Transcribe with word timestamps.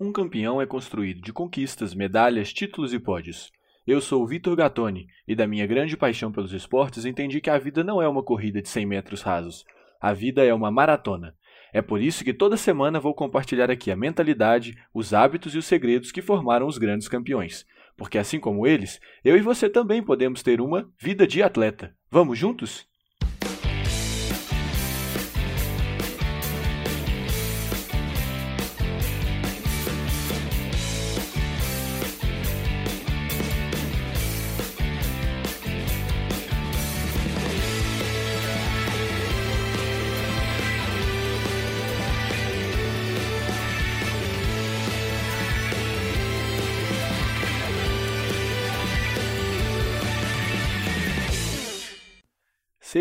Um 0.00 0.12
campeão 0.12 0.62
é 0.62 0.66
construído 0.66 1.20
de 1.20 1.32
conquistas, 1.32 1.92
medalhas, 1.92 2.52
títulos 2.52 2.94
e 2.94 3.00
pódios. 3.00 3.50
Eu 3.84 4.00
sou 4.00 4.22
o 4.22 4.26
Vitor 4.28 4.54
Gattoni 4.54 5.08
e, 5.26 5.34
da 5.34 5.44
minha 5.44 5.66
grande 5.66 5.96
paixão 5.96 6.30
pelos 6.30 6.52
esportes, 6.52 7.04
entendi 7.04 7.40
que 7.40 7.50
a 7.50 7.58
vida 7.58 7.82
não 7.82 8.00
é 8.00 8.06
uma 8.06 8.22
corrida 8.22 8.62
de 8.62 8.68
100 8.68 8.86
metros 8.86 9.22
rasos. 9.22 9.64
A 10.00 10.12
vida 10.12 10.44
é 10.44 10.54
uma 10.54 10.70
maratona. 10.70 11.34
É 11.72 11.82
por 11.82 12.00
isso 12.00 12.22
que 12.22 12.32
toda 12.32 12.56
semana 12.56 13.00
vou 13.00 13.12
compartilhar 13.12 13.72
aqui 13.72 13.90
a 13.90 13.96
mentalidade, 13.96 14.72
os 14.94 15.12
hábitos 15.12 15.52
e 15.56 15.58
os 15.58 15.66
segredos 15.66 16.12
que 16.12 16.22
formaram 16.22 16.68
os 16.68 16.78
grandes 16.78 17.08
campeões. 17.08 17.66
Porque, 17.96 18.18
assim 18.18 18.38
como 18.38 18.68
eles, 18.68 19.00
eu 19.24 19.36
e 19.36 19.40
você 19.40 19.68
também 19.68 20.00
podemos 20.00 20.44
ter 20.44 20.60
uma 20.60 20.88
vida 20.96 21.26
de 21.26 21.42
atleta. 21.42 21.92
Vamos 22.08 22.38
juntos? 22.38 22.87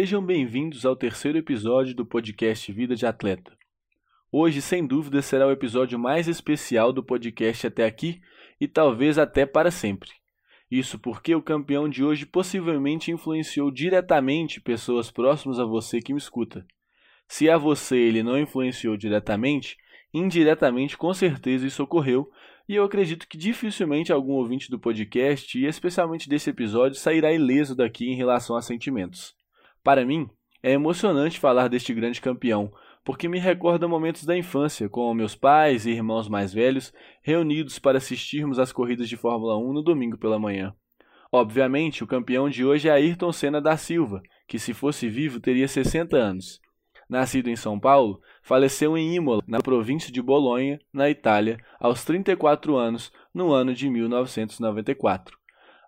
Sejam 0.07 0.25
bem-vindos 0.25 0.85
ao 0.85 0.95
terceiro 0.95 1.37
episódio 1.37 1.93
do 1.93 2.05
podcast 2.05 2.71
Vida 2.71 2.95
de 2.95 3.05
Atleta. 3.05 3.51
Hoje, 4.31 4.61
sem 4.61 4.87
dúvida, 4.87 5.21
será 5.21 5.45
o 5.45 5.51
episódio 5.51 5.99
mais 5.99 6.29
especial 6.29 6.93
do 6.93 7.03
podcast 7.03 7.67
até 7.67 7.85
aqui 7.85 8.21
e 8.57 8.69
talvez 8.69 9.17
até 9.17 9.45
para 9.45 9.69
sempre. 9.69 10.11
Isso 10.71 10.97
porque 10.97 11.35
o 11.35 11.41
campeão 11.41 11.89
de 11.89 12.05
hoje 12.05 12.25
possivelmente 12.25 13.11
influenciou 13.11 13.69
diretamente 13.69 14.61
pessoas 14.61 15.11
próximas 15.11 15.59
a 15.59 15.65
você 15.65 15.99
que 15.99 16.13
me 16.13 16.19
escuta. 16.19 16.65
Se 17.27 17.49
a 17.49 17.57
você 17.57 17.97
ele 17.97 18.23
não 18.23 18.39
influenciou 18.39 18.95
diretamente, 18.95 19.75
indiretamente 20.13 20.97
com 20.97 21.13
certeza 21.13 21.67
isso 21.67 21.83
ocorreu, 21.83 22.31
e 22.65 22.75
eu 22.75 22.85
acredito 22.85 23.27
que 23.27 23.37
dificilmente 23.37 24.13
algum 24.13 24.35
ouvinte 24.35 24.71
do 24.71 24.79
podcast, 24.79 25.59
e 25.59 25.65
especialmente 25.65 26.29
desse 26.29 26.49
episódio, 26.49 26.97
sairá 26.97 27.33
ileso 27.33 27.75
daqui 27.75 28.05
em 28.09 28.15
relação 28.15 28.55
a 28.55 28.61
sentimentos. 28.61 29.36
Para 29.87 30.03
mim, 30.03 30.29
é 30.61 30.73
emocionante 30.73 31.39
falar 31.39 31.69
deste 31.69 31.93
grande 31.93 32.19
campeão, 32.19 32.73
porque 33.05 33.29
me 33.29 33.39
recorda 33.39 33.87
momentos 33.87 34.25
da 34.25 34.37
infância, 34.37 34.89
com 34.89 35.13
meus 35.13 35.33
pais 35.33 35.85
e 35.85 35.91
irmãos 35.91 36.27
mais 36.27 36.53
velhos 36.53 36.91
reunidos 37.23 37.79
para 37.79 37.97
assistirmos 37.97 38.59
às 38.59 38.73
corridas 38.73 39.07
de 39.07 39.15
Fórmula 39.15 39.57
1 39.57 39.71
no 39.71 39.81
domingo 39.81 40.17
pela 40.17 40.37
manhã. 40.37 40.75
Obviamente, 41.31 42.03
o 42.03 42.07
campeão 42.07 42.49
de 42.49 42.65
hoje 42.65 42.89
é 42.89 42.91
Ayrton 42.91 43.31
Senna 43.31 43.61
da 43.61 43.77
Silva, 43.77 44.21
que 44.45 44.59
se 44.59 44.73
fosse 44.73 45.07
vivo 45.07 45.39
teria 45.39 45.69
60 45.69 46.17
anos. 46.17 46.59
Nascido 47.09 47.49
em 47.49 47.55
São 47.55 47.79
Paulo, 47.79 48.19
faleceu 48.43 48.97
em 48.97 49.15
Imola, 49.15 49.41
na 49.47 49.61
província 49.61 50.11
de 50.11 50.21
Bolonha, 50.21 50.81
na 50.91 51.09
Itália, 51.09 51.57
aos 51.79 52.03
34 52.03 52.75
anos, 52.75 53.09
no 53.33 53.53
ano 53.53 53.73
de 53.73 53.89
1994. 53.89 55.37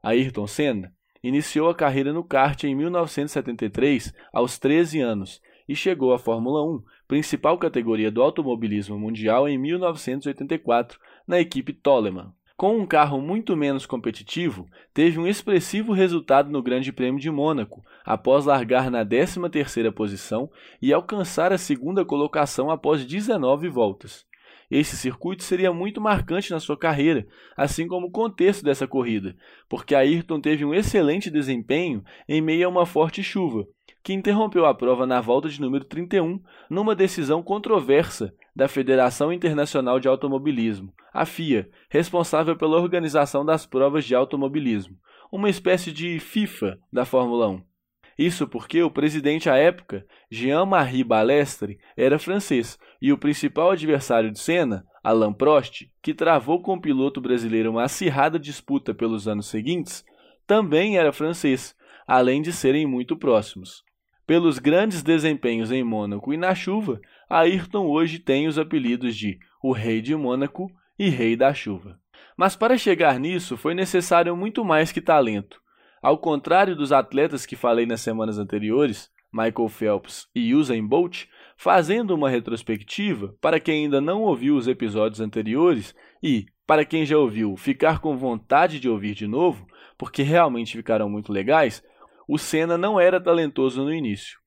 Ayrton 0.02 0.48
Senna 0.48 0.98
Iniciou 1.24 1.70
a 1.70 1.76
carreira 1.76 2.14
no 2.14 2.24
kart 2.24 2.64
em 2.64 2.74
1973, 2.74 4.14
aos 4.32 4.58
13 4.58 5.02
anos, 5.02 5.42
e 5.68 5.76
chegou 5.76 6.14
à 6.14 6.20
Fórmula 6.20 6.64
1, 6.64 6.82
principal 7.08 7.58
categoria 7.58 8.10
do 8.10 8.22
automobilismo 8.22 8.98
mundial, 8.98 9.48
em 9.48 9.58
1984, 9.58 11.00
na 11.28 11.40
equipe 11.40 11.74
Toleman. 11.74 12.32
Com 12.56 12.78
um 12.78 12.86
carro 12.86 13.22
muito 13.22 13.56
menos 13.56 13.86
competitivo, 13.86 14.68
teve 14.94 15.18
um 15.18 15.26
expressivo 15.26 15.94
resultado 15.94 16.50
no 16.50 16.62
Grande 16.62 16.92
Prêmio 16.92 17.20
de 17.20 17.32
Mônaco, 17.32 17.82
após 18.04 18.46
largar 18.46 18.92
na 18.92 19.06
13ª 19.06 19.92
posição 19.94 20.50
e 20.82 20.92
alcançar 20.92 21.54
a 21.54 21.58
segunda 21.58 22.04
colocação 22.04 22.70
após 22.70 23.06
19 23.06 23.70
voltas. 23.70 24.29
Esse 24.70 24.96
circuito 24.96 25.44
seria 25.44 25.74
muito 25.74 26.00
marcante 26.00 26.52
na 26.52 26.60
sua 26.60 26.78
carreira, 26.78 27.28
assim 27.58 27.88
como 27.88 28.08
o 28.08 28.12
contexto 28.12 28.64
dessa 28.64 28.88
corrida, 28.88 29.36
porque 29.68 29.96
Ayrton 29.96 30.40
teve 30.40 30.64
um 30.64 30.74
excelente 30.74 31.30
desempenho 31.32 32.04
em 32.28 32.40
meio 32.40 32.68
a 32.68 32.70
uma 32.70 32.86
forte 32.86 33.24
chuva, 33.24 33.66
que 34.04 34.14
interrompeu 34.14 34.66
a 34.66 34.74
prova 34.74 35.08
na 35.08 35.20
volta 35.20 35.50
de 35.50 35.60
número 35.60 35.86
31, 35.86 36.40
numa 36.70 36.96
decisão 36.96 37.42
controversa 37.42 38.34
da 38.56 38.68
Federação 38.68 39.34
Internacional 39.34 40.00
de 40.00 40.08
Automobilismo, 40.08 40.94
a 41.12 41.26
FIA, 41.26 41.70
responsável 41.90 42.56
pela 42.56 42.78
organização 42.78 43.44
das 43.44 43.66
provas 43.66 44.06
de 44.06 44.14
automobilismo, 44.14 44.96
uma 45.32 45.50
espécie 45.50 45.92
de 45.92 46.20
FIFA 46.20 46.80
da 46.92 47.06
Fórmula 47.06 47.50
1. 47.50 47.70
Isso 48.18 48.46
porque 48.48 48.84
o 48.84 48.92
presidente 48.92 49.50
à 49.50 49.56
época, 49.56 50.06
Jean-Marie 50.30 51.06
Balestre, 51.06 51.80
era 51.96 52.20
francês 52.20 52.78
e 53.02 53.14
o 53.14 53.18
principal 53.18 53.72
adversário 53.72 54.32
de 54.32 54.40
Senna, 54.40 54.86
Alain 55.04 55.34
Prost, 55.34 55.90
que 56.02 56.14
travou 56.14 56.62
com 56.62 56.74
o 56.74 56.82
piloto 56.82 57.22
brasileiro 57.22 57.72
uma 57.72 57.84
acirrada 57.84 58.38
disputa 58.38 58.94
pelos 58.94 59.28
anos 59.28 59.48
seguintes, 59.48 60.04
também 60.46 60.98
era 60.98 61.14
francês, 61.14 61.76
além 62.08 62.42
de 62.42 62.52
serem 62.52 62.86
muito 62.86 63.16
próximos. 63.16 63.84
Pelos 64.26 64.60
grandes 64.60 65.02
desempenhos 65.02 65.72
em 65.72 65.84
Mônaco 65.84 66.34
e 66.34 66.38
na 66.38 66.54
chuva, 66.54 67.00
Ayrton 67.30 67.88
hoje 67.88 68.20
tem 68.20 68.48
os 68.48 68.58
apelidos 68.58 69.16
de 69.16 69.40
o 69.62 69.72
Rei 69.72 70.02
de 70.02 70.16
Mônaco 70.16 70.72
e 70.98 71.10
Rei 71.10 71.36
da 71.36 71.54
Chuva. 71.54 72.00
Mas 72.38 72.56
para 72.56 72.78
chegar 72.78 73.20
nisso 73.20 73.58
foi 73.58 73.74
necessário 73.74 74.36
muito 74.36 74.64
mais 74.64 74.92
que 74.92 75.02
talento. 75.02 75.62
Ao 76.02 76.18
contrário 76.18 76.76
dos 76.76 76.92
atletas 76.92 77.46
que 77.46 77.56
falei 77.56 77.86
nas 77.86 78.02
semanas 78.02 78.38
anteriores, 78.38 79.10
Michael 79.32 79.70
Phelps 79.70 80.28
e 80.34 80.54
Usain 80.54 80.86
Bolt, 80.86 81.26
fazendo 81.56 82.16
uma 82.16 82.30
retrospectiva 82.30 83.36
para 83.40 83.60
quem 83.60 83.84
ainda 83.84 84.02
não 84.02 84.24
ouviu 84.24 84.56
os 84.56 84.68
episódios 84.68 85.22
anteriores 85.22 85.94
e, 86.22 86.46
para 86.66 86.86
quem 86.86 87.06
já 87.06 87.18
ouviu, 87.18 87.56
ficar 87.56 88.00
com 88.00 88.18
vontade 88.18 88.80
de 88.80 88.90
ouvir 88.90 89.14
de 89.14 89.28
novo, 89.28 89.68
porque 89.98 90.24
realmente 90.24 90.78
ficaram 90.78 91.10
muito 91.10 91.32
legais, 91.32 91.84
o 92.28 92.38
Senna 92.38 92.78
não 92.78 93.00
era 93.00 93.20
talentoso 93.20 93.84
no 93.84 93.94
início. 93.94 94.40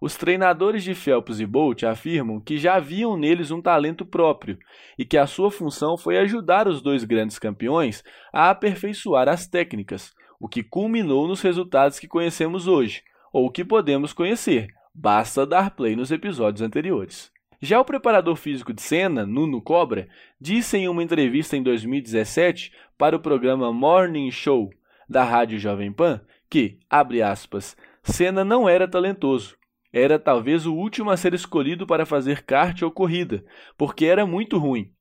Os 0.00 0.16
treinadores 0.16 0.82
de 0.82 0.94
Phelps 0.96 1.38
e 1.38 1.46
Bolt 1.46 1.84
afirmam 1.84 2.40
que 2.40 2.58
já 2.58 2.80
viam 2.80 3.16
neles 3.16 3.52
um 3.52 3.62
talento 3.62 4.04
próprio 4.04 4.58
e 4.98 5.04
que 5.04 5.16
a 5.16 5.28
sua 5.28 5.48
função 5.48 5.96
foi 5.96 6.18
ajudar 6.18 6.66
os 6.66 6.82
dois 6.82 7.04
grandes 7.04 7.38
campeões 7.38 8.02
a 8.32 8.50
aperfeiçoar 8.50 9.28
as 9.28 9.46
técnicas, 9.46 10.12
o 10.40 10.48
que 10.48 10.62
culminou 10.62 11.28
nos 11.28 11.40
resultados 11.40 12.00
que 12.00 12.08
conhecemos 12.08 12.66
hoje, 12.66 13.02
ou 13.32 13.50
que 13.50 13.64
podemos 13.64 14.12
conhecer, 14.12 14.68
basta 14.94 15.46
dar 15.46 15.70
play 15.70 15.96
nos 15.96 16.10
episódios 16.10 16.62
anteriores. 16.62 17.32
Já 17.60 17.80
o 17.80 17.84
preparador 17.84 18.36
físico 18.36 18.72
de 18.72 18.82
Senna, 18.82 19.24
Nuno 19.24 19.62
Cobra, 19.62 20.08
disse 20.40 20.76
em 20.76 20.88
uma 20.88 21.02
entrevista 21.02 21.56
em 21.56 21.62
2017 21.62 22.72
para 22.98 23.16
o 23.16 23.20
programa 23.20 23.72
Morning 23.72 24.30
Show 24.30 24.70
da 25.08 25.24
Rádio 25.24 25.58
Jovem 25.58 25.92
Pan 25.92 26.20
que, 26.52 26.78
abre 26.90 27.22
aspas, 27.22 27.74
Senna 28.02 28.44
não 28.44 28.68
era 28.68 28.86
talentoso. 28.86 29.56
Era 29.90 30.18
talvez 30.18 30.66
o 30.66 30.74
último 30.74 31.10
a 31.10 31.16
ser 31.16 31.32
escolhido 31.32 31.86
para 31.86 32.04
fazer 32.04 32.42
kart 32.42 32.82
ou 32.82 32.90
corrida, 32.90 33.42
porque 33.74 34.04
era 34.04 34.26
muito 34.26 34.58
ruim. 34.58 34.92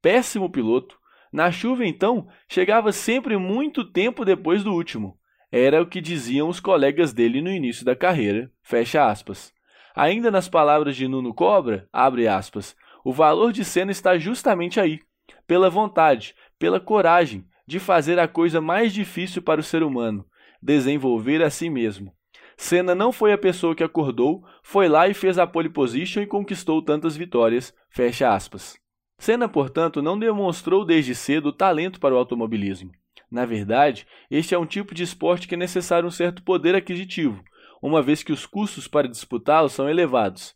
Péssimo 0.00 0.48
piloto, 0.48 0.96
na 1.32 1.50
chuva, 1.50 1.84
então, 1.84 2.28
chegava 2.48 2.92
sempre 2.92 3.36
muito 3.36 3.84
tempo 3.84 4.24
depois 4.24 4.62
do 4.62 4.72
último. 4.72 5.18
Era 5.52 5.82
o 5.82 5.86
que 5.86 6.00
diziam 6.00 6.48
os 6.48 6.60
colegas 6.60 7.12
dele 7.12 7.40
no 7.40 7.50
início 7.50 7.84
da 7.84 7.96
carreira. 7.96 8.50
Fecha 8.62 9.06
aspas. 9.06 9.52
Ainda 9.94 10.30
nas 10.30 10.48
palavras 10.48 10.94
de 10.94 11.08
Nuno 11.08 11.34
Cobra, 11.34 11.88
abre 11.92 12.28
aspas, 12.28 12.76
o 13.04 13.12
valor 13.12 13.52
de 13.52 13.64
Senna 13.64 13.90
está 13.90 14.16
justamente 14.16 14.78
aí, 14.78 15.00
pela 15.46 15.68
vontade, 15.68 16.34
pela 16.58 16.78
coragem 16.78 17.44
de 17.66 17.78
fazer 17.78 18.18
a 18.18 18.28
coisa 18.28 18.60
mais 18.60 18.92
difícil 18.92 19.42
para 19.42 19.60
o 19.60 19.64
ser 19.64 19.82
humano, 19.82 20.24
desenvolver 20.62 21.42
a 21.42 21.50
si 21.50 21.68
mesmo. 21.68 22.12
Senna 22.56 22.94
não 22.94 23.10
foi 23.10 23.32
a 23.32 23.38
pessoa 23.38 23.74
que 23.74 23.82
acordou, 23.82 24.44
foi 24.62 24.86
lá 24.86 25.08
e 25.08 25.14
fez 25.14 25.38
a 25.38 25.46
pole 25.46 25.70
position 25.70 26.22
e 26.22 26.26
conquistou 26.26 26.82
tantas 26.82 27.16
vitórias. 27.16 27.74
Fecha 27.88 28.34
aspas. 28.34 28.78
Senna, 29.18 29.48
portanto, 29.48 30.02
não 30.02 30.18
demonstrou 30.18 30.84
desde 30.84 31.14
cedo 31.14 31.52
talento 31.52 31.98
para 31.98 32.14
o 32.14 32.18
automobilismo. 32.18 32.92
Na 33.30 33.44
verdade, 33.44 34.06
este 34.30 34.54
é 34.54 34.58
um 34.58 34.66
tipo 34.66 34.94
de 34.94 35.02
esporte 35.02 35.46
que 35.46 35.54
é 35.54 35.58
necessário 35.58 36.06
um 36.06 36.10
certo 36.10 36.42
poder 36.42 36.74
aquisitivo, 36.74 37.42
uma 37.80 38.02
vez 38.02 38.22
que 38.22 38.32
os 38.32 38.44
custos 38.44 38.88
para 38.88 39.08
disputá-lo 39.08 39.68
são 39.68 39.88
elevados. 39.88 40.54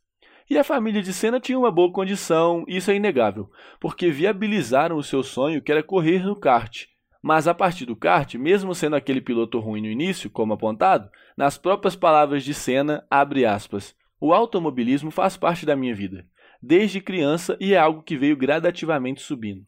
E 0.51 0.59
a 0.59 0.65
família 0.65 1.03
de 1.03 1.13
Senna 1.13 1.41
tinha 1.41 1.59
uma 1.59 1.71
boa 1.71 1.93
condição, 1.93 2.65
isso 2.69 2.91
é 2.91 2.97
inegável, 2.97 3.51
porque 3.81 4.11
viabilizaram 4.11 4.97
o 4.97 5.03
seu 5.03 5.23
sonho 5.23 5.63
que 5.63 5.73
era 5.73 5.83
correr 5.83 6.25
no 6.25 6.37
kart. 6.37 6.87
Mas 7.23 7.49
a 7.49 7.55
partir 7.55 7.87
do 7.87 7.97
kart, 7.97 8.35
mesmo 8.35 8.75
sendo 8.75 8.97
aquele 8.97 9.21
piloto 9.21 9.59
ruim 9.59 9.81
no 9.81 9.89
início, 9.89 10.29
como 10.29 10.53
apontado, 10.53 11.09
nas 11.37 11.57
próprias 11.57 11.97
palavras 11.97 12.45
de 12.45 12.53
Senna, 12.53 13.07
abre 13.11 13.47
aspas, 13.47 13.95
o 14.21 14.35
automobilismo 14.35 15.11
faz 15.11 15.37
parte 15.37 15.65
da 15.65 15.75
minha 15.75 15.95
vida 15.95 16.27
desde 16.65 17.01
criança 17.01 17.57
e 17.61 17.75
é 17.75 17.79
algo 17.79 18.03
que 18.03 18.17
veio 18.17 18.37
gradativamente 18.37 19.21
subindo. 19.21 19.65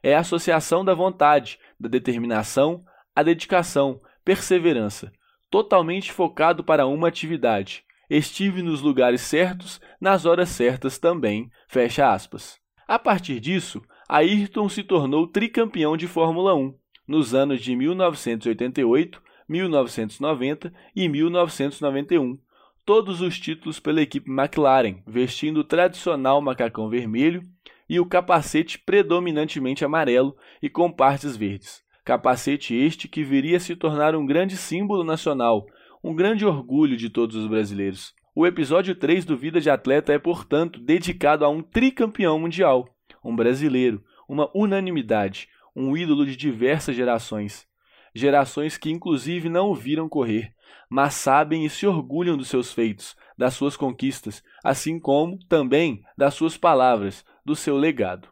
é 0.00 0.14
a 0.14 0.20
associação 0.20 0.84
da 0.84 0.94
vontade, 0.94 1.58
da 1.78 1.88
determinação, 1.88 2.84
a 3.14 3.22
dedicação, 3.22 4.00
perseverança, 4.24 5.12
totalmente 5.50 6.12
focado 6.12 6.62
para 6.62 6.86
uma 6.86 7.08
atividade. 7.08 7.84
Estive 8.08 8.62
nos 8.62 8.80
lugares 8.80 9.20
certos, 9.20 9.80
nas 10.00 10.24
horas 10.24 10.48
certas 10.48 10.98
também. 10.98 11.50
Fecha 11.68 12.12
aspas. 12.12 12.58
A 12.86 12.98
partir 12.98 13.38
disso, 13.38 13.82
Ayrton 14.08 14.68
se 14.68 14.82
tornou 14.82 15.26
tricampeão 15.26 15.96
de 15.96 16.06
Fórmula 16.06 16.54
1 16.54 16.74
nos 17.06 17.34
anos 17.34 17.60
de 17.60 17.74
1988, 17.74 19.22
1990 19.48 20.72
e 20.94 21.08
1991, 21.08 22.38
todos 22.84 23.20
os 23.20 23.38
títulos 23.38 23.80
pela 23.80 24.02
equipe 24.02 24.30
McLaren, 24.30 25.02
vestindo 25.06 25.60
o 25.60 25.64
tradicional 25.64 26.40
macacão 26.40 26.88
vermelho 26.88 27.42
e 27.88 27.98
o 27.98 28.06
capacete 28.06 28.78
predominantemente 28.78 29.84
amarelo 29.84 30.36
e 30.62 30.68
com 30.68 30.92
partes 30.92 31.36
verdes. 31.36 31.82
Capacete 32.04 32.74
este 32.74 33.08
que 33.08 33.22
viria 33.22 33.56
a 33.56 33.60
se 33.60 33.76
tornar 33.76 34.14
um 34.14 34.26
grande 34.26 34.56
símbolo 34.56 35.04
nacional, 35.04 35.66
um 36.02 36.14
grande 36.14 36.44
orgulho 36.44 36.96
de 36.96 37.10
todos 37.10 37.36
os 37.36 37.46
brasileiros. 37.46 38.14
O 38.34 38.46
episódio 38.46 38.94
3 38.94 39.24
do 39.24 39.36
Vida 39.36 39.60
de 39.60 39.68
Atleta 39.68 40.12
é, 40.12 40.18
portanto, 40.18 40.80
dedicado 40.80 41.44
a 41.44 41.48
um 41.48 41.62
tricampeão 41.62 42.38
mundial, 42.38 42.88
um 43.24 43.34
brasileiro, 43.34 44.02
uma 44.28 44.50
unanimidade, 44.54 45.48
um 45.74 45.96
ídolo 45.96 46.24
de 46.24 46.36
diversas 46.36 46.94
gerações. 46.94 47.66
Gerações 48.14 48.76
que, 48.76 48.90
inclusive, 48.90 49.48
não 49.48 49.70
o 49.70 49.74
viram 49.74 50.08
correr, 50.08 50.52
mas 50.88 51.14
sabem 51.14 51.64
e 51.64 51.70
se 51.70 51.86
orgulham 51.86 52.36
dos 52.36 52.48
seus 52.48 52.72
feitos, 52.72 53.16
das 53.36 53.54
suas 53.54 53.76
conquistas, 53.76 54.42
assim 54.64 54.98
como, 54.98 55.38
também, 55.46 56.02
das 56.16 56.34
suas 56.34 56.56
palavras, 56.56 57.24
do 57.48 57.56
seu 57.56 57.76
legado. 57.76 58.28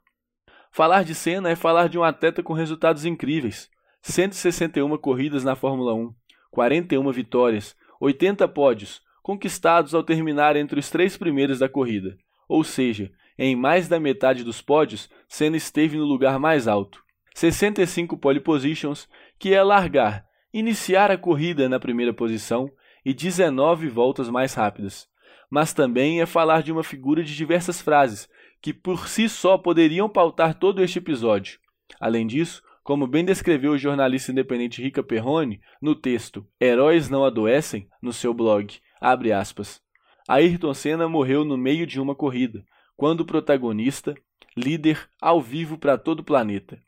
Falar 0.70 1.02
de 1.02 1.14
Senna 1.14 1.48
é 1.48 1.56
falar 1.56 1.88
de 1.88 1.98
um 1.98 2.04
atleta 2.04 2.42
com 2.42 2.52
resultados 2.52 3.06
incríveis. 3.06 3.70
161 4.02 4.94
corridas 4.98 5.42
na 5.42 5.56
Fórmula 5.56 5.94
1, 5.94 6.14
41 6.50 7.10
vitórias, 7.12 7.74
80 7.98 8.46
pódios, 8.46 9.00
conquistados 9.22 9.94
ao 9.94 10.02
terminar 10.02 10.54
entre 10.54 10.78
os 10.78 10.90
três 10.90 11.16
primeiros 11.16 11.60
da 11.60 11.68
corrida. 11.68 12.18
Ou 12.46 12.62
seja, 12.62 13.10
em 13.38 13.56
mais 13.56 13.88
da 13.88 13.98
metade 13.98 14.44
dos 14.44 14.60
pódios, 14.60 15.08
Senna 15.26 15.56
esteve 15.56 15.96
no 15.96 16.04
lugar 16.04 16.38
mais 16.38 16.68
alto. 16.68 17.02
65 17.34 18.18
pole 18.18 18.38
positions, 18.38 19.08
que 19.38 19.54
é 19.54 19.62
largar, 19.62 20.26
iniciar 20.52 21.10
a 21.10 21.16
corrida 21.16 21.70
na 21.70 21.80
primeira 21.80 22.12
posição 22.12 22.70
e 23.02 23.14
19 23.14 23.88
voltas 23.88 24.28
mais 24.28 24.52
rápidas. 24.52 25.08
Mas 25.50 25.72
também 25.72 26.20
é 26.20 26.26
falar 26.26 26.62
de 26.62 26.70
uma 26.70 26.84
figura 26.84 27.24
de 27.24 27.34
diversas 27.34 27.80
frases, 27.80 28.28
que 28.60 28.72
por 28.72 29.08
si 29.08 29.28
só 29.28 29.56
poderiam 29.56 30.08
pautar 30.08 30.54
todo 30.54 30.82
este 30.82 30.98
episódio. 30.98 31.58
Além 32.00 32.26
disso, 32.26 32.62
como 32.82 33.06
bem 33.06 33.24
descreveu 33.24 33.72
o 33.72 33.78
jornalista 33.78 34.30
independente 34.30 34.80
Rica 34.80 35.02
Perrone 35.02 35.60
no 35.82 35.94
texto 35.94 36.46
Heróis 36.60 37.08
Não 37.10 37.24
Adoecem, 37.24 37.88
no 38.00 38.12
seu 38.12 38.32
blog, 38.32 38.78
abre 39.00 39.32
aspas, 39.32 39.82
Ayrton 40.28 40.72
Senna 40.72 41.08
morreu 41.08 41.44
no 41.44 41.56
meio 41.56 41.86
de 41.86 42.00
uma 42.00 42.14
corrida, 42.14 42.64
quando 42.96 43.20
o 43.22 43.24
protagonista, 43.24 44.14
líder 44.56 45.08
ao 45.20 45.40
vivo 45.40 45.76
para 45.76 45.98
todo 45.98 46.20
o 46.20 46.24
planeta. 46.24 46.80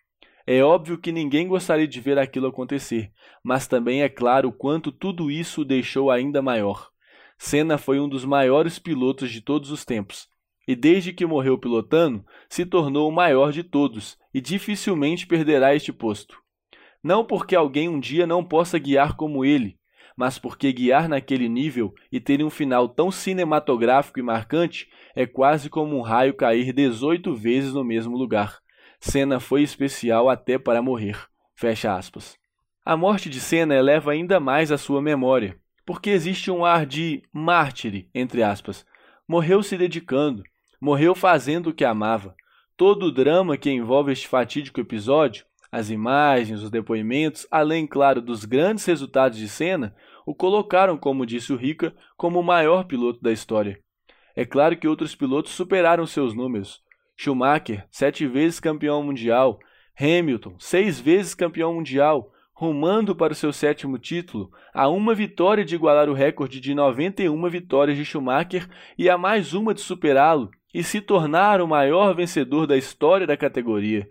É 0.47 0.63
óbvio 0.63 0.99
que 0.99 1.13
ninguém 1.13 1.47
gostaria 1.47 1.87
de 1.87 2.01
ver 2.01 2.19
aquilo 2.19 2.47
acontecer, 2.47 3.13
mas 3.43 3.67
também 3.67 4.03
é 4.03 4.09
claro 4.09 4.51
quanto 4.53 4.91
tudo 4.91 5.31
isso 5.31 5.63
o 5.63 5.65
deixou 5.65 6.11
ainda 6.11 6.41
maior. 6.41 6.91
Senna 7.37 7.77
foi 7.77 8.01
um 8.01 8.09
dos 8.09 8.25
maiores 8.25 8.79
pilotos 8.79 9.31
de 9.31 9.41
todos 9.41 9.71
os 9.71 9.85
tempos, 9.85 10.28
e 10.69 10.77
desde 10.77 11.15
que 11.15 11.25
morreu 11.25 11.57
pilotando, 11.57 12.23
se 12.47 12.67
tornou 12.67 13.09
o 13.09 13.13
maior 13.13 13.53
de 13.53 13.63
todos 13.63 14.19
e 14.35 14.41
dificilmente 14.41 15.27
perderá 15.27 15.75
este 15.75 15.95
posto. 15.95 16.39
Não 17.03 17.25
porque 17.25 17.57
alguém 17.57 17.89
um 17.89 17.99
dia 17.99 18.27
não 18.27 18.45
possa 18.45 18.79
guiar 18.79 19.17
como 19.17 19.47
ele, 19.47 19.79
mas 20.15 20.39
porque 20.39 20.71
guiar 20.71 21.09
naquele 21.09 21.49
nível 21.49 21.95
e 22.13 22.21
ter 22.21 22.45
um 22.45 22.51
final 22.51 22.87
tão 22.87 23.11
cinematográfico 23.11 24.19
e 24.19 24.23
marcante 24.23 24.87
é 25.17 25.27
quase 25.27 25.71
como 25.71 25.97
um 25.97 26.03
raio 26.03 26.35
cair 26.35 26.75
18 26.75 27.35
vezes 27.35 27.73
no 27.73 27.83
mesmo 27.83 28.15
lugar. 28.15 28.59
Senna 29.01 29.41
foi 29.41 29.63
especial 29.63 30.29
até 30.29 30.59
para 30.59 30.83
morrer. 30.83 31.19
Fecha 31.55 31.97
aspas. 31.97 32.37
A 32.85 32.95
morte 32.95 33.31
de 33.31 33.41
Senna 33.41 33.75
eleva 33.75 34.13
ainda 34.13 34.39
mais 34.39 34.71
a 34.71 34.77
sua 34.77 35.01
memória, 35.01 35.59
porque 35.87 36.11
existe 36.11 36.51
um 36.51 36.63
ar 36.63 36.85
de 36.85 37.23
mártire, 37.33 38.11
entre 38.15 38.43
aspas. 38.43 38.85
Morreu 39.27 39.63
se 39.63 39.77
dedicando, 39.77 40.43
morreu 40.81 41.15
fazendo 41.15 41.71
o 41.71 41.75
que 41.75 41.85
amava. 41.85 42.35
Todo 42.77 43.07
o 43.07 43.13
drama 43.13 43.57
que 43.57 43.71
envolve 43.71 44.13
este 44.13 44.29
fatídico 44.29 44.81
episódio, 44.81 45.45
as 45.71 45.91
imagens, 45.91 46.63
os 46.63 46.71
depoimentos, 46.71 47.47
além, 47.51 47.87
claro, 47.87 48.23
dos 48.23 48.45
grandes 48.45 48.85
resultados 48.85 49.39
de 49.39 49.49
cena, 49.49 49.95
o 50.25 50.35
colocaram, 50.35 50.97
como 50.97 51.27
disse 51.27 51.53
o 51.53 51.57
Rica, 51.57 51.95
como 52.17 52.41
o 52.41 52.45
maior 52.45 52.85
piloto 52.85 53.21
da 53.21 53.33
história. 53.33 53.81
É 54.35 54.45
claro 54.45 54.77
que 54.77 54.87
outros 54.87 55.15
pilotos 55.15 55.53
superaram 55.53 56.07
seus 56.07 56.35
números. 56.35 56.81
Schumacher, 57.17 57.87
sete 57.91 58.27
vezes 58.27 58.61
campeão 58.61 59.03
mundial, 59.03 59.59
Hamilton, 59.99 60.55
seis 60.61 61.01
vezes 61.01 61.35
campeão 61.35 61.75
mundial, 61.75 62.33
rumando 62.55 63.15
para 63.15 63.33
o 63.33 63.37
seu 63.37 63.53
sétimo 63.53 63.99
título, 63.99 64.51
a 64.73 64.89
uma 64.89 65.15
vitória 65.15 65.65
de 65.65 65.75
igualar 65.75 66.09
o 66.09 66.13
recorde 66.13 66.61
de 66.61 66.75
91 66.75 67.49
vitórias 67.49 67.97
de 67.97 68.05
Schumacher 68.05 68.69
e 68.97 69.11
a 69.11 69.19
mais 69.19 69.55
uma 69.55 69.75
de 69.75 69.81
superá-lo, 69.81 70.51
e 70.73 70.83
se 70.83 71.01
tornar 71.01 71.61
o 71.61 71.69
maior 71.69 72.15
vencedor 72.15 72.67
da 72.67 72.77
história 72.77 73.27
da 73.27 73.37
categoria. 73.37 74.07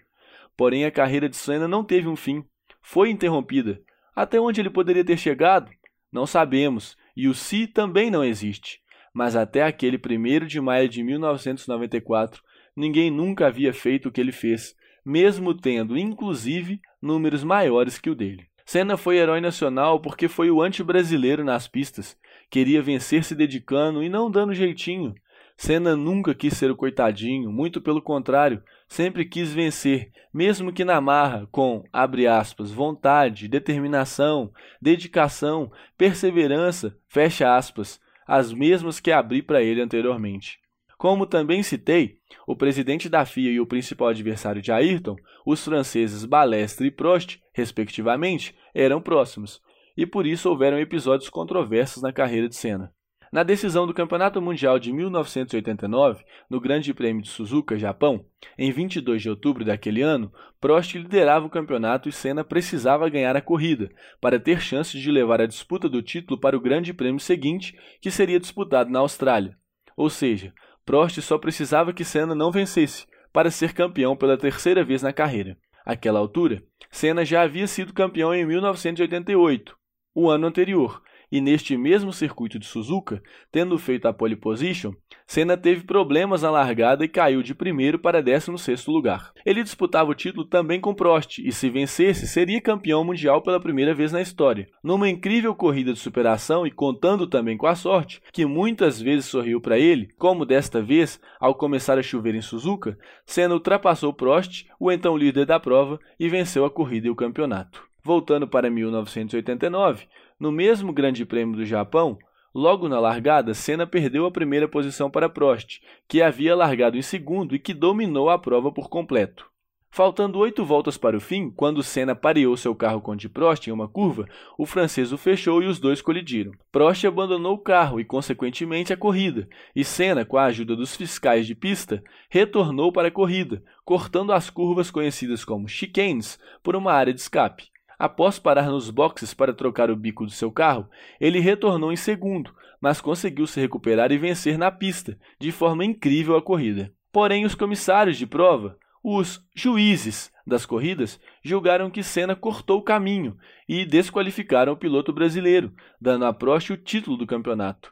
Porém, 0.56 0.86
a 0.86 0.92
carreira 0.92 1.30
de 1.30 1.36
Senna 1.36 1.68
não 1.68 1.84
teve 1.84 2.08
um 2.08 2.16
fim. 2.16 2.44
Foi 2.82 3.10
interrompida. 3.10 3.82
Até 4.16 4.40
onde 4.40 4.60
ele 4.60 4.70
poderia 4.70 5.06
ter 5.06 5.18
chegado? 5.18 5.70
Não 6.12 6.26
sabemos, 6.26 6.98
e 7.16 7.28
o 7.28 7.34
si 7.34 7.68
também 7.68 8.10
não 8.10 8.24
existe. 8.24 8.82
Mas 9.14 9.36
até 9.36 9.64
aquele 9.64 9.98
1 9.98 10.46
de 10.48 10.60
maio 10.60 10.90
de 10.90 11.04
1994, 11.04 12.42
ninguém 12.76 13.12
nunca 13.12 13.48
havia 13.48 13.74
feito 13.74 14.10
o 14.10 14.12
que 14.12 14.22
ele 14.22 14.32
fez, 14.32 14.76
mesmo 15.06 15.54
tendo, 15.54 15.98
inclusive, 15.98 16.82
números 17.02 17.44
maiores 17.44 17.98
que 17.98 18.10
o 18.10 18.16
dele. 18.16 18.48
Senna 18.66 18.98
foi 18.98 19.18
herói 19.18 19.40
nacional 19.40 20.02
porque 20.02 20.28
foi 20.28 20.52
o 20.52 20.62
anti-brasileiro 20.62 21.44
nas 21.44 21.68
pistas. 21.68 22.18
Queria 22.50 22.82
vencer 22.82 23.24
se 23.24 23.34
dedicando 23.34 24.04
e 24.04 24.10
não 24.10 24.30
dando 24.30 24.54
jeitinho. 24.54 25.16
Senna 25.58 25.96
nunca 25.96 26.36
quis 26.36 26.56
ser 26.56 26.70
o 26.70 26.76
coitadinho, 26.76 27.52
muito 27.52 27.82
pelo 27.82 28.00
contrário, 28.00 28.62
sempre 28.88 29.26
quis 29.26 29.52
vencer, 29.52 30.12
mesmo 30.32 30.72
que 30.72 30.86
na 30.86 31.02
marra, 31.02 31.48
com, 31.52 31.84
abre 31.92 32.28
aspas, 32.28 32.72
vontade, 32.72 33.48
determinação, 33.48 34.52
dedicação, 34.80 35.72
perseverança, 35.98 36.96
fecha 37.08 37.56
aspas, 37.56 38.00
as 38.28 38.54
mesmas 38.54 39.00
que 39.00 39.12
abri 39.12 39.42
para 39.42 39.64
ele 39.64 39.82
anteriormente. 39.82 40.60
Como 40.96 41.26
também 41.26 41.64
citei, 41.64 42.20
o 42.46 42.56
presidente 42.56 43.10
da 43.10 43.26
FIA 43.26 43.52
e 43.52 43.60
o 43.60 43.66
principal 43.66 44.10
adversário 44.10 44.62
de 44.62 44.72
Ayrton, 44.72 45.16
os 45.44 45.64
franceses 45.66 46.24
Balestre 46.24 46.88
e 46.88 46.92
Prost, 46.92 47.40
respectivamente, 47.52 48.56
eram 48.76 49.02
próximos, 49.02 49.60
e 49.96 50.06
por 50.06 50.28
isso 50.28 50.50
houveram 50.50 50.80
episódios 50.80 51.30
controversos 51.30 52.04
na 52.04 52.14
carreira 52.14 52.48
de 52.48 52.56
Senna. 52.56 52.94
Na 53.32 53.44
decisão 53.44 53.86
do 53.86 53.94
Campeonato 53.94 54.42
Mundial 54.42 54.80
de 54.80 54.94
1989, 54.94 56.24
no 56.50 56.62
Grande 56.62 56.94
Prêmio 56.94 57.22
de 57.22 57.30
Suzuka, 57.30 57.78
Japão, 57.78 58.26
em 58.58 58.72
22 58.72 59.22
de 59.22 59.30
outubro 59.30 59.66
daquele 59.66 60.02
ano, 60.02 60.32
Prost 60.62 60.96
liderava 60.96 61.46
o 61.46 61.50
campeonato 61.50 62.08
e 62.08 62.12
Senna 62.12 62.44
precisava 62.44 63.10
ganhar 63.10 63.36
a 63.36 63.42
corrida 63.42 63.90
para 64.22 64.40
ter 64.40 64.62
chances 64.62 65.02
de 65.02 65.12
levar 65.12 65.42
a 65.42 65.46
disputa 65.46 65.90
do 65.90 66.02
título 66.02 66.40
para 66.40 66.56
o 66.56 66.62
Grande 66.62 66.94
Prêmio 66.94 67.20
seguinte, 67.20 67.78
que 68.02 68.10
seria 68.10 68.40
disputado 68.40 68.90
na 68.90 69.00
Austrália. 69.00 69.58
Ou 69.96 70.10
seja, 70.10 70.54
Prost 70.86 71.22
só 71.22 71.38
precisava 71.38 71.92
que 71.92 72.06
Senna 72.06 72.34
não 72.34 72.52
vencesse 72.52 73.06
para 73.34 73.52
ser 73.52 73.74
campeão 73.74 74.16
pela 74.16 74.38
terceira 74.38 74.84
vez 74.84 75.02
na 75.02 75.12
carreira. 75.12 75.58
Àquela 75.86 76.20
altura, 76.20 76.64
Senna 76.90 77.26
já 77.26 77.42
havia 77.42 77.68
sido 77.68 77.94
campeão 77.94 78.34
em 78.34 78.46
1988, 78.46 79.76
o 80.16 80.30
ano 80.30 80.48
anterior, 80.48 81.02
e 81.32 81.42
neste 81.42 81.78
mesmo 81.78 82.14
circuito 82.14 82.58
de 82.58 82.66
Suzuka, 82.66 83.22
tendo 83.52 83.78
feito 83.78 84.08
a 84.08 84.14
pole 84.14 84.36
position, 84.36 84.94
Senna 85.26 85.58
teve 85.58 85.84
problemas 85.84 86.42
na 86.42 86.50
largada 86.50 87.04
e 87.04 87.10
caiu 87.10 87.44
de 87.44 87.54
primeiro 87.54 88.00
para 88.00 88.24
16º 88.24 88.88
lugar. 88.88 89.34
Ele 89.46 89.62
disputava 89.62 90.10
o 90.10 90.16
título 90.16 90.46
também 90.46 90.80
com 90.80 90.94
Prost 90.94 91.40
e 91.40 91.52
se 91.52 91.70
vencesse 91.70 92.28
seria 92.28 92.62
campeão 92.62 93.04
mundial 93.04 93.42
pela 93.42 93.60
primeira 93.60 93.94
vez 93.94 94.12
na 94.12 94.22
história. 94.22 94.70
Numa 94.82 95.10
incrível 95.10 95.54
corrida 95.54 95.92
de 95.92 96.00
superação 96.00 96.66
e 96.66 96.72
contando 96.72 97.28
também 97.28 97.58
com 97.58 97.68
a 97.68 97.76
sorte, 97.76 98.22
que 98.32 98.46
muitas 98.46 99.02
vezes 99.02 99.26
sorriu 99.26 99.60
para 99.60 99.78
ele, 99.78 100.10
como 100.18 100.46
desta 100.46 100.82
vez, 100.82 101.20
ao 101.40 101.56
começar 101.56 101.98
a 101.98 102.04
chover 102.04 102.36
em 102.36 102.42
Suzuka, 102.42 102.98
Senna 103.26 103.54
ultrapassou 103.54 104.14
Prost, 104.14 104.66
o 104.80 104.92
então 104.92 105.18
líder 105.18 105.46
da 105.46 105.60
prova, 105.60 106.00
e 106.18 106.30
venceu 106.30 106.64
a 106.64 106.72
corrida 106.72 107.08
e 107.08 107.10
o 107.10 107.16
campeonato. 107.16 107.86
Voltando 108.04 108.48
para 108.48 108.70
1989, 108.70 110.08
no 110.40 110.52
mesmo 110.52 110.94
Grande 110.94 111.26
Prêmio 111.26 111.56
do 111.56 111.66
Japão, 111.66 112.18
logo 112.54 112.88
na 112.88 113.00
largada, 113.00 113.54
Senna 113.54 113.86
perdeu 113.86 114.26
a 114.26 114.32
primeira 114.32 114.68
posição 114.68 115.10
para 115.10 115.30
Prost, 115.30 115.80
que 116.08 116.22
havia 116.22 116.56
largado 116.56 116.98
em 116.98 117.02
segundo 117.02 117.56
e 117.56 117.60
que 117.60 117.74
dominou 117.74 118.30
a 118.30 118.38
prova 118.38 118.72
por 118.72 118.90
completo. 118.90 119.50
Faltando 119.90 120.38
oito 120.38 120.64
voltas 120.64 120.96
para 120.96 121.18
o 121.18 121.20
fim, 121.20 121.50
quando 121.50 121.82
Senna 121.82 122.14
pareou 122.14 122.56
seu 122.56 122.76
carro 122.76 123.02
contra 123.02 123.28
Prost 123.30 123.68
em 123.68 123.72
uma 123.72 123.88
curva, 123.88 124.28
o 124.58 124.66
francês 124.66 125.12
o 125.12 125.18
fechou 125.18 125.64
e 125.64 125.66
os 125.66 125.80
dois 125.80 126.02
colidiram. 126.02 126.52
Prost 126.72 127.06
abandonou 127.06 127.56
o 127.56 127.60
carro 127.60 128.00
e, 128.00 128.06
consequentemente, 128.06 128.94
a 128.94 128.98
corrida, 128.98 129.48
e 129.76 129.84
Senna, 129.84 130.24
com 130.24 130.38
a 130.38 130.46
ajuda 130.46 130.76
dos 130.76 130.96
fiscais 130.96 131.48
de 131.48 131.56
pista, 131.56 132.04
retornou 132.30 132.92
para 132.92 133.08
a 133.08 133.12
corrida, 133.12 133.64
cortando 133.84 134.34
as 134.34 134.52
curvas 134.52 134.92
conhecidas 134.92 135.44
como 135.44 135.68
chicanes 135.68 136.38
por 136.62 136.76
uma 136.76 136.94
área 136.94 137.14
de 137.14 137.22
escape. 137.22 137.72
Após 137.98 138.38
parar 138.38 138.70
nos 138.70 138.90
boxes 138.92 139.34
para 139.34 139.54
trocar 139.54 139.90
o 139.90 139.96
bico 139.96 140.26
do 140.26 140.32
seu 140.32 140.52
carro, 140.52 140.88
ele 141.20 141.40
retornou 141.40 141.92
em 141.92 141.96
segundo, 141.96 142.54
mas 142.80 143.02
conseguiu 143.02 143.48
se 143.48 143.60
recuperar 143.60 144.12
e 144.12 144.18
vencer 144.18 144.58
na 144.58 144.70
pista, 144.70 145.18
de 145.40 145.52
forma 145.52 145.84
incrível 145.84 146.36
a 146.36 146.42
corrida. 146.42 146.94
Porém, 147.12 147.46
os 147.46 147.56
comissários 147.56 148.18
de 148.18 148.28
prova, 148.28 148.78
os 149.04 149.42
juízes 149.56 150.32
das 150.46 150.66
corridas 150.66 151.20
julgaram 151.42 151.90
que 151.90 152.04
Senna 152.04 152.36
cortou 152.36 152.80
o 152.80 152.84
caminho 152.84 153.38
e 153.68 153.86
desqualificaram 153.86 154.74
o 154.74 154.78
piloto 154.78 155.12
brasileiro, 155.12 155.74
dando 156.00 156.26
a 156.26 156.34
Prost 156.34 156.72
o 156.72 156.78
título 156.78 157.18
do 157.18 157.26
campeonato. 157.26 157.92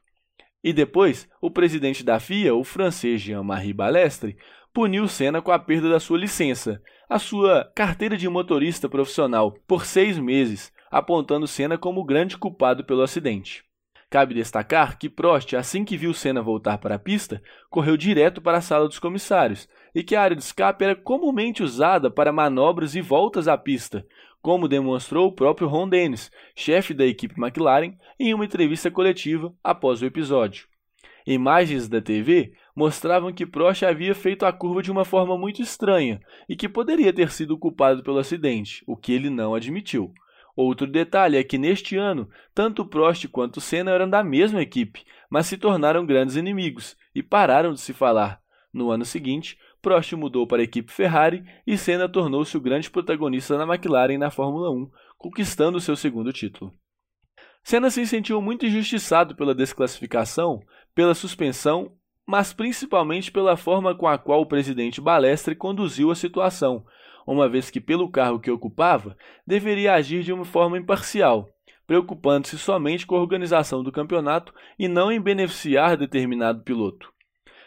E 0.63 0.73
depois, 0.73 1.29
o 1.41 1.49
presidente 1.49 2.03
da 2.03 2.19
FIA, 2.19 2.53
o 2.55 2.63
francês 2.63 3.21
Jean-Marie 3.21 3.73
Balestre, 3.73 4.37
puniu 4.75 5.07
Senna 5.07 5.41
com 5.41 5.53
a 5.53 5.57
perda 5.57 5.87
da 5.87 6.01
sua 6.01 6.17
licença, 6.17 6.81
a 7.07 7.17
sua 7.17 7.71
carteira 7.73 8.17
de 8.17 8.27
motorista 8.27 8.89
profissional, 8.89 9.53
por 9.65 9.85
seis 9.85 10.19
meses, 10.19 10.69
apontando 10.91 11.47
Senna 11.47 11.77
como 11.77 12.01
o 12.01 12.05
grande 12.05 12.37
culpado 12.37 12.83
pelo 12.83 13.01
acidente. 13.01 13.63
Cabe 14.09 14.33
destacar 14.33 14.99
que 14.99 15.09
Prost, 15.09 15.55
assim 15.55 15.85
que 15.85 15.95
viu 15.95 16.13
Senna 16.13 16.41
voltar 16.41 16.77
para 16.77 16.95
a 16.95 16.99
pista, 16.99 17.41
correu 17.69 17.95
direto 17.95 18.41
para 18.41 18.57
a 18.57 18.61
sala 18.61 18.85
dos 18.85 18.99
comissários 18.99 19.65
e 19.95 20.03
que 20.03 20.13
a 20.13 20.21
área 20.21 20.35
de 20.35 20.43
escape 20.43 20.83
era 20.83 20.93
comumente 20.93 21.63
usada 21.63 22.11
para 22.11 22.33
manobras 22.33 22.95
e 22.95 23.01
voltas 23.01 23.47
à 23.47 23.57
pista, 23.57 24.05
como 24.41 24.67
demonstrou 24.67 25.29
o 25.29 25.33
próprio 25.33 25.69
Ron 25.69 25.87
Dennis, 25.87 26.29
chefe 26.53 26.93
da 26.93 27.05
equipe 27.05 27.41
McLaren, 27.41 27.93
em 28.19 28.33
uma 28.33 28.43
entrevista 28.43 28.91
coletiva 28.91 29.53
após 29.63 30.01
o 30.01 30.05
episódio. 30.05 30.67
Imagens 31.25 31.89
da 31.89 31.99
TV 31.99 32.53
mostravam 32.75 33.33
que 33.33 33.47
Prost 33.47 33.83
havia 33.83 34.13
feito 34.13 34.45
a 34.45 34.53
curva 34.53 34.83
de 34.83 34.91
uma 34.91 35.03
forma 35.03 35.35
muito 35.35 35.59
estranha 35.59 36.19
e 36.47 36.55
que 36.55 36.69
poderia 36.69 37.11
ter 37.11 37.31
sido 37.31 37.57
culpado 37.57 38.03
pelo 38.03 38.19
acidente, 38.19 38.83
o 38.85 38.95
que 38.95 39.11
ele 39.11 39.31
não 39.31 39.55
admitiu. 39.55 40.13
Outro 40.55 40.85
detalhe 40.85 41.35
é 41.35 41.43
que 41.43 41.57
neste 41.57 41.97
ano, 41.97 42.29
tanto 42.53 42.85
Prost 42.85 43.27
quanto 43.27 43.59
Senna 43.59 43.91
eram 43.91 44.07
da 44.07 44.23
mesma 44.23 44.61
equipe, 44.61 45.03
mas 45.29 45.47
se 45.47 45.57
tornaram 45.57 46.05
grandes 46.05 46.35
inimigos 46.35 46.95
e 47.13 47.23
pararam 47.23 47.73
de 47.73 47.81
se 47.81 47.91
falar. 47.91 48.39
No 48.71 48.91
ano 48.91 49.03
seguinte, 49.03 49.57
Prost 49.81 50.13
mudou 50.13 50.45
para 50.45 50.61
a 50.61 50.63
equipe 50.63 50.91
Ferrari 50.91 51.43
e 51.65 51.77
Senna 51.77 52.07
tornou-se 52.07 52.55
o 52.55 52.61
grande 52.61 52.89
protagonista 52.89 53.57
na 53.57 53.63
McLaren 53.63 54.17
na 54.17 54.29
Fórmula 54.29 54.69
1, 54.69 54.89
conquistando 55.17 55.81
seu 55.81 55.95
segundo 55.95 56.31
título. 56.31 56.71
Senna 57.65 57.89
se 57.89 58.05
sentiu 58.05 58.39
muito 58.43 58.63
injustiçado 58.63 59.35
pela 59.35 59.55
desclassificação, 59.55 60.61
pela 60.93 61.15
suspensão, 61.15 61.91
mas 62.23 62.53
principalmente 62.53 63.31
pela 63.31 63.57
forma 63.57 63.95
com 63.95 64.07
a 64.07 64.19
qual 64.19 64.41
o 64.41 64.45
presidente 64.45 65.01
Balestre 65.01 65.55
conduziu 65.55 66.11
a 66.11 66.15
situação, 66.15 66.85
uma 67.25 67.49
vez 67.49 67.71
que, 67.71 67.81
pelo 67.81 68.07
cargo 68.07 68.39
que 68.39 68.51
ocupava, 68.51 69.17
deveria 69.47 69.95
agir 69.95 70.21
de 70.21 70.31
uma 70.31 70.45
forma 70.45 70.77
imparcial, 70.77 71.49
preocupando-se 71.87 72.55
somente 72.59 73.07
com 73.07 73.15
a 73.15 73.19
organização 73.19 73.81
do 73.81 73.91
campeonato 73.91 74.53
e 74.77 74.87
não 74.87 75.11
em 75.11 75.19
beneficiar 75.19 75.97
determinado 75.97 76.61
piloto. 76.61 77.11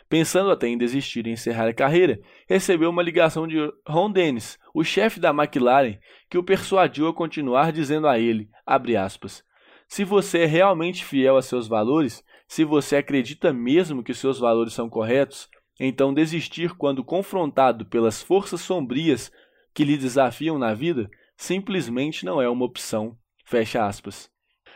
Pensando 0.09 0.53
até 0.53 0.69
em 0.69 0.79
desistir 0.79 1.27
e 1.27 1.33
encerrar 1.33 1.67
a 1.67 1.75
carreira, 1.75 2.21
recebeu 2.49 2.89
uma 2.89 3.03
ligação 3.03 3.49
de 3.49 3.59
Ron 3.85 4.13
Dennis, 4.13 4.61
o 4.73 4.85
chefe 4.85 5.19
da 5.19 5.31
McLaren, 5.31 5.99
que 6.31 6.39
o 6.39 6.45
persuadiu 6.45 7.09
a 7.09 7.13
continuar 7.13 7.73
dizendo 7.73 8.07
a 8.07 8.17
ele, 8.17 8.49
aspas, 8.65 9.43
se 9.89 10.05
você 10.05 10.41
é 10.41 10.47
realmente 10.47 11.05
fiel 11.05 11.37
a 11.39 11.43
seus 11.43 11.67
valores, 11.67 12.23
se 12.47 12.63
você 12.63 12.97
acredita 12.97 13.53
mesmo 13.53 14.03
que 14.03 14.13
seus 14.13 14.39
valores 14.39 14.75
são 14.75 14.89
corretos, 14.89 15.49
então 15.81 16.13
desistir 16.13 16.75
quando 16.77 17.03
confrontado 17.03 17.87
pelas 17.87 18.23
forças 18.23 18.61
sombrias 18.61 19.33
que 19.75 19.85
lhe 19.85 19.97
desafiam 19.97 20.59
na 20.59 20.75
vida 20.75 21.11
simplesmente 21.37 22.25
não 22.25 22.43
é 22.43 22.49
uma 22.49 22.65
opção. 22.65 23.17
Fecha 23.45 23.87
aspas. 23.87 24.31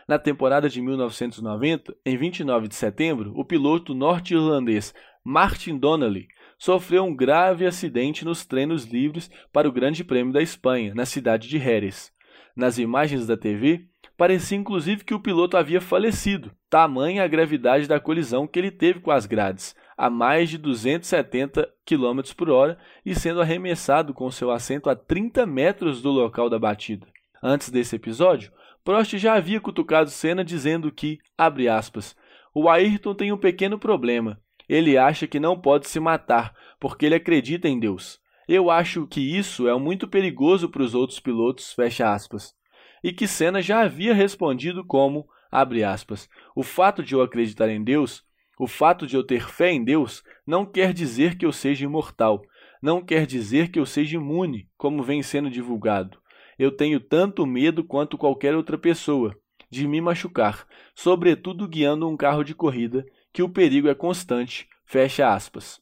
Na 0.09 0.19
temporada 0.19 0.69
de 0.69 0.81
1990, 0.81 1.95
em 2.07 2.17
29 2.17 2.69
de 2.69 2.75
setembro, 2.75 3.33
o 3.37 3.45
piloto 3.45 3.95
norte-irlandês 3.95 4.95
Martin 5.25 5.77
Donnelly 5.77 6.27
sofreu 6.59 7.05
um 7.05 7.15
grave 7.15 7.67
acidente 7.67 8.25
nos 8.25 8.47
treinos 8.47 8.85
livres 8.85 9.31
para 9.53 9.69
o 9.69 9.73
Grande 9.73 10.03
Prêmio 10.03 10.33
da 10.33 10.41
Espanha, 10.41 10.95
na 10.95 11.05
cidade 11.05 11.49
de 11.49 11.59
Jerez. 11.59 12.13
Nas 12.57 12.79
imagens 12.79 13.27
da 13.27 13.37
TV, 13.37 13.89
parecia 14.23 14.57
inclusive 14.57 15.03
que 15.03 15.15
o 15.15 15.19
piloto 15.19 15.57
havia 15.57 15.81
falecido, 15.81 16.53
tamanha 16.71 17.25
a 17.25 17.27
gravidade 17.27 17.89
da 17.89 17.99
colisão 17.99 18.47
que 18.47 18.57
ele 18.57 18.71
teve 18.71 19.01
com 19.01 19.11
as 19.11 19.27
grades, 19.27 19.75
a 19.99 20.09
mais 20.09 20.49
de 20.49 20.59
270 20.59 21.69
km 21.85 22.21
por 22.37 22.49
hora 22.49 22.79
e 23.05 23.17
sendo 23.17 23.41
arremessado 23.41 24.15
com 24.15 24.31
seu 24.31 24.53
assento 24.53 24.89
a 24.89 24.95
30 24.95 25.45
metros 25.45 26.01
do 26.01 26.13
local 26.13 26.49
da 26.49 26.57
batida. 26.57 27.05
Antes 27.43 27.69
desse 27.69 27.97
episódio, 27.97 28.53
Prost 28.85 29.19
já 29.19 29.35
havia 29.35 29.61
cutucado 29.61 30.09
Senna 30.09 30.45
dizendo 30.45 30.93
que, 30.93 31.19
abre 31.37 31.69
aspas, 31.69 32.15
o 32.55 32.71
Ayrton 32.71 33.17
tem 33.17 33.33
um 33.33 33.37
pequeno 33.37 33.77
problema. 33.77 34.41
Ele 34.69 34.97
acha 34.97 35.27
que 35.27 35.41
não 35.41 35.59
pode 35.59 35.89
se 35.89 35.99
matar, 35.99 36.55
porque 36.79 37.07
ele 37.07 37.17
acredita 37.17 37.69
em 37.69 37.81
Deus. 37.81 38.21
Eu 38.47 38.71
acho 38.71 39.05
que 39.05 39.21
isso 39.37 39.67
é 39.67 39.77
muito 39.77 40.07
perigoso 40.07 40.69
para 40.69 40.85
os 40.85 40.95
outros 40.95 41.19
pilotos, 41.19 41.73
fecha 41.73 42.15
aspas. 42.15 42.55
E 43.03 43.13
que 43.13 43.27
Senna 43.27 43.61
já 43.61 43.81
havia 43.81 44.15
respondido 44.15 44.85
como, 44.85 45.29
abre 45.51 45.83
aspas, 45.83 46.29
o 46.55 46.63
fato 46.63 47.03
de 47.03 47.15
eu 47.15 47.23
acreditar 47.23 47.69
em 47.69 47.83
Deus 47.83 48.25
o 48.59 48.67
fato 48.69 49.09
de 49.09 49.17
eu 49.17 49.25
ter 49.25 49.49
fé 49.49 49.73
em 49.73 49.83
Deus 49.83 50.23
não 50.47 50.65
quer 50.65 50.93
dizer 50.93 51.37
que 51.37 51.45
eu 51.45 51.51
seja 51.51 51.85
imortal, 51.85 52.45
não 52.81 53.05
quer 53.05 53.27
dizer 53.27 53.73
que 53.73 53.79
eu 53.79 53.85
seja 53.85 54.17
imune, 54.17 54.69
como 54.77 55.03
vem 55.03 55.21
sendo 55.21 55.51
divulgado. 55.51 56.19
Eu 56.57 56.71
tenho 56.71 57.01
tanto 57.01 57.45
medo 57.45 57.83
quanto 57.83 58.17
qualquer 58.17 58.55
outra 58.55 58.79
pessoa 58.79 59.37
de 59.69 59.89
me 59.89 60.01
machucar, 60.01 60.65
sobretudo 60.95 61.67
guiando 61.67 62.09
um 62.09 62.17
carro 62.17 62.45
de 62.45 62.55
corrida, 62.55 63.05
que 63.33 63.43
o 63.43 63.49
perigo 63.49 63.89
é 63.89 63.97
constante. 63.97 64.69
Fecha 64.85 65.35
aspas. 65.35 65.81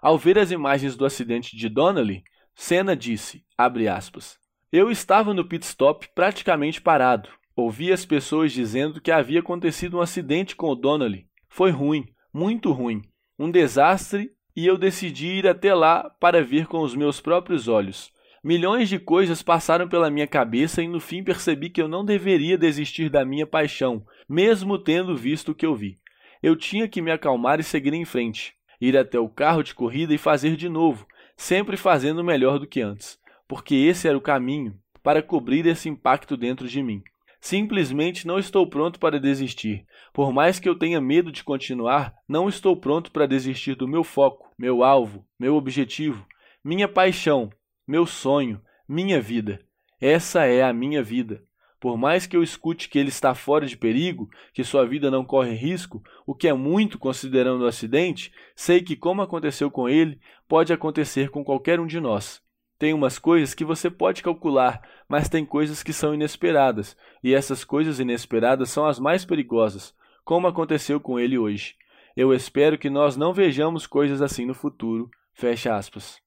Ao 0.00 0.16
ver 0.16 0.38
as 0.38 0.50
imagens 0.50 0.96
do 0.96 1.04
acidente 1.04 1.56
de 1.56 1.68
Donnelly, 1.68 2.22
Senna 2.54 2.96
disse, 2.96 3.44
aspas, 3.58 4.38
Eu 4.70 4.90
estava 4.90 5.32
no 5.32 5.46
pit 5.46 5.64
stop 5.64 6.08
praticamente 6.14 6.80
parado. 6.80 7.30
Ouvi 7.56 7.90
as 7.90 8.04
pessoas 8.04 8.52
dizendo 8.52 9.00
que 9.00 9.10
havia 9.10 9.40
acontecido 9.40 9.96
um 9.96 10.00
acidente 10.02 10.54
com 10.54 10.68
o 10.68 10.74
Donnelly 10.74 11.26
foi 11.48 11.70
ruim, 11.70 12.06
muito 12.32 12.70
ruim, 12.70 13.02
um 13.38 13.50
desastre 13.50 14.30
e 14.54 14.66
eu 14.66 14.76
decidi 14.76 15.26
ir 15.26 15.48
até 15.48 15.74
lá 15.74 16.10
para 16.20 16.44
ver 16.44 16.66
com 16.66 16.80
os 16.80 16.94
meus 16.94 17.20
próprios 17.20 17.66
olhos. 17.66 18.12
Milhões 18.44 18.88
de 18.88 18.98
coisas 18.98 19.42
passaram 19.42 19.88
pela 19.88 20.10
minha 20.10 20.26
cabeça 20.26 20.82
e 20.82 20.86
no 20.86 21.00
fim 21.00 21.24
percebi 21.24 21.70
que 21.70 21.80
eu 21.80 21.88
não 21.88 22.04
deveria 22.04 22.58
desistir 22.58 23.08
da 23.08 23.24
minha 23.24 23.46
paixão, 23.46 24.04
mesmo 24.28 24.78
tendo 24.78 25.16
visto 25.16 25.52
o 25.52 25.54
que 25.54 25.66
eu 25.66 25.74
vi. 25.74 25.98
Eu 26.42 26.54
tinha 26.54 26.86
que 26.86 27.02
me 27.02 27.10
acalmar 27.10 27.58
e 27.58 27.64
seguir 27.64 27.94
em 27.94 28.04
frente, 28.04 28.54
ir 28.80 28.96
até 28.96 29.18
o 29.18 29.28
carro 29.28 29.62
de 29.62 29.74
corrida 29.74 30.14
e 30.14 30.18
fazer 30.18 30.54
de 30.54 30.68
novo, 30.68 31.06
sempre 31.36 31.76
fazendo 31.76 32.22
melhor 32.22 32.58
do 32.58 32.66
que 32.66 32.80
antes, 32.80 33.17
porque 33.48 33.74
esse 33.74 34.06
era 34.06 34.16
o 34.16 34.20
caminho 34.20 34.78
para 35.02 35.22
cobrir 35.22 35.66
esse 35.66 35.88
impacto 35.88 36.36
dentro 36.36 36.68
de 36.68 36.82
mim. 36.82 37.02
Simplesmente 37.40 38.26
não 38.26 38.38
estou 38.38 38.68
pronto 38.68 38.98
para 38.98 39.18
desistir. 39.18 39.86
Por 40.12 40.32
mais 40.32 40.60
que 40.60 40.68
eu 40.68 40.74
tenha 40.74 41.00
medo 41.00 41.32
de 41.32 41.42
continuar, 41.42 42.14
não 42.28 42.48
estou 42.48 42.76
pronto 42.76 43.10
para 43.10 43.26
desistir 43.26 43.74
do 43.74 43.88
meu 43.88 44.04
foco, 44.04 44.52
meu 44.58 44.82
alvo, 44.84 45.24
meu 45.38 45.54
objetivo, 45.54 46.26
minha 46.62 46.88
paixão, 46.88 47.50
meu 47.86 48.04
sonho, 48.04 48.60
minha 48.88 49.20
vida. 49.20 49.60
Essa 50.00 50.44
é 50.44 50.62
a 50.62 50.72
minha 50.72 51.02
vida. 51.02 51.42
Por 51.80 51.96
mais 51.96 52.26
que 52.26 52.36
eu 52.36 52.42
escute 52.42 52.88
que 52.88 52.98
ele 52.98 53.08
está 53.08 53.34
fora 53.36 53.64
de 53.64 53.76
perigo, 53.76 54.28
que 54.52 54.64
sua 54.64 54.84
vida 54.84 55.10
não 55.10 55.24
corre 55.24 55.54
risco, 55.54 56.02
o 56.26 56.34
que 56.34 56.48
é 56.48 56.52
muito 56.52 56.98
considerando 56.98 57.62
o 57.62 57.66
acidente, 57.68 58.32
sei 58.56 58.82
que, 58.82 58.96
como 58.96 59.22
aconteceu 59.22 59.70
com 59.70 59.88
ele, 59.88 60.20
pode 60.48 60.72
acontecer 60.72 61.30
com 61.30 61.44
qualquer 61.44 61.78
um 61.78 61.86
de 61.86 62.00
nós. 62.00 62.42
Tem 62.78 62.94
umas 62.94 63.18
coisas 63.18 63.54
que 63.54 63.64
você 63.64 63.90
pode 63.90 64.22
calcular, 64.22 64.80
mas 65.08 65.28
tem 65.28 65.44
coisas 65.44 65.82
que 65.82 65.92
são 65.92 66.14
inesperadas, 66.14 66.96
e 67.24 67.34
essas 67.34 67.64
coisas 67.64 67.98
inesperadas 67.98 68.70
são 68.70 68.86
as 68.86 69.00
mais 69.00 69.24
perigosas, 69.24 69.92
como 70.24 70.46
aconteceu 70.46 71.00
com 71.00 71.18
ele 71.18 71.36
hoje. 71.36 71.74
Eu 72.16 72.32
espero 72.32 72.78
que 72.78 72.88
nós 72.88 73.16
não 73.16 73.32
vejamos 73.32 73.86
coisas 73.86 74.22
assim 74.22 74.46
no 74.46 74.54
futuro. 74.54 75.10
Fecha 75.32 75.76
aspas. 75.76 76.20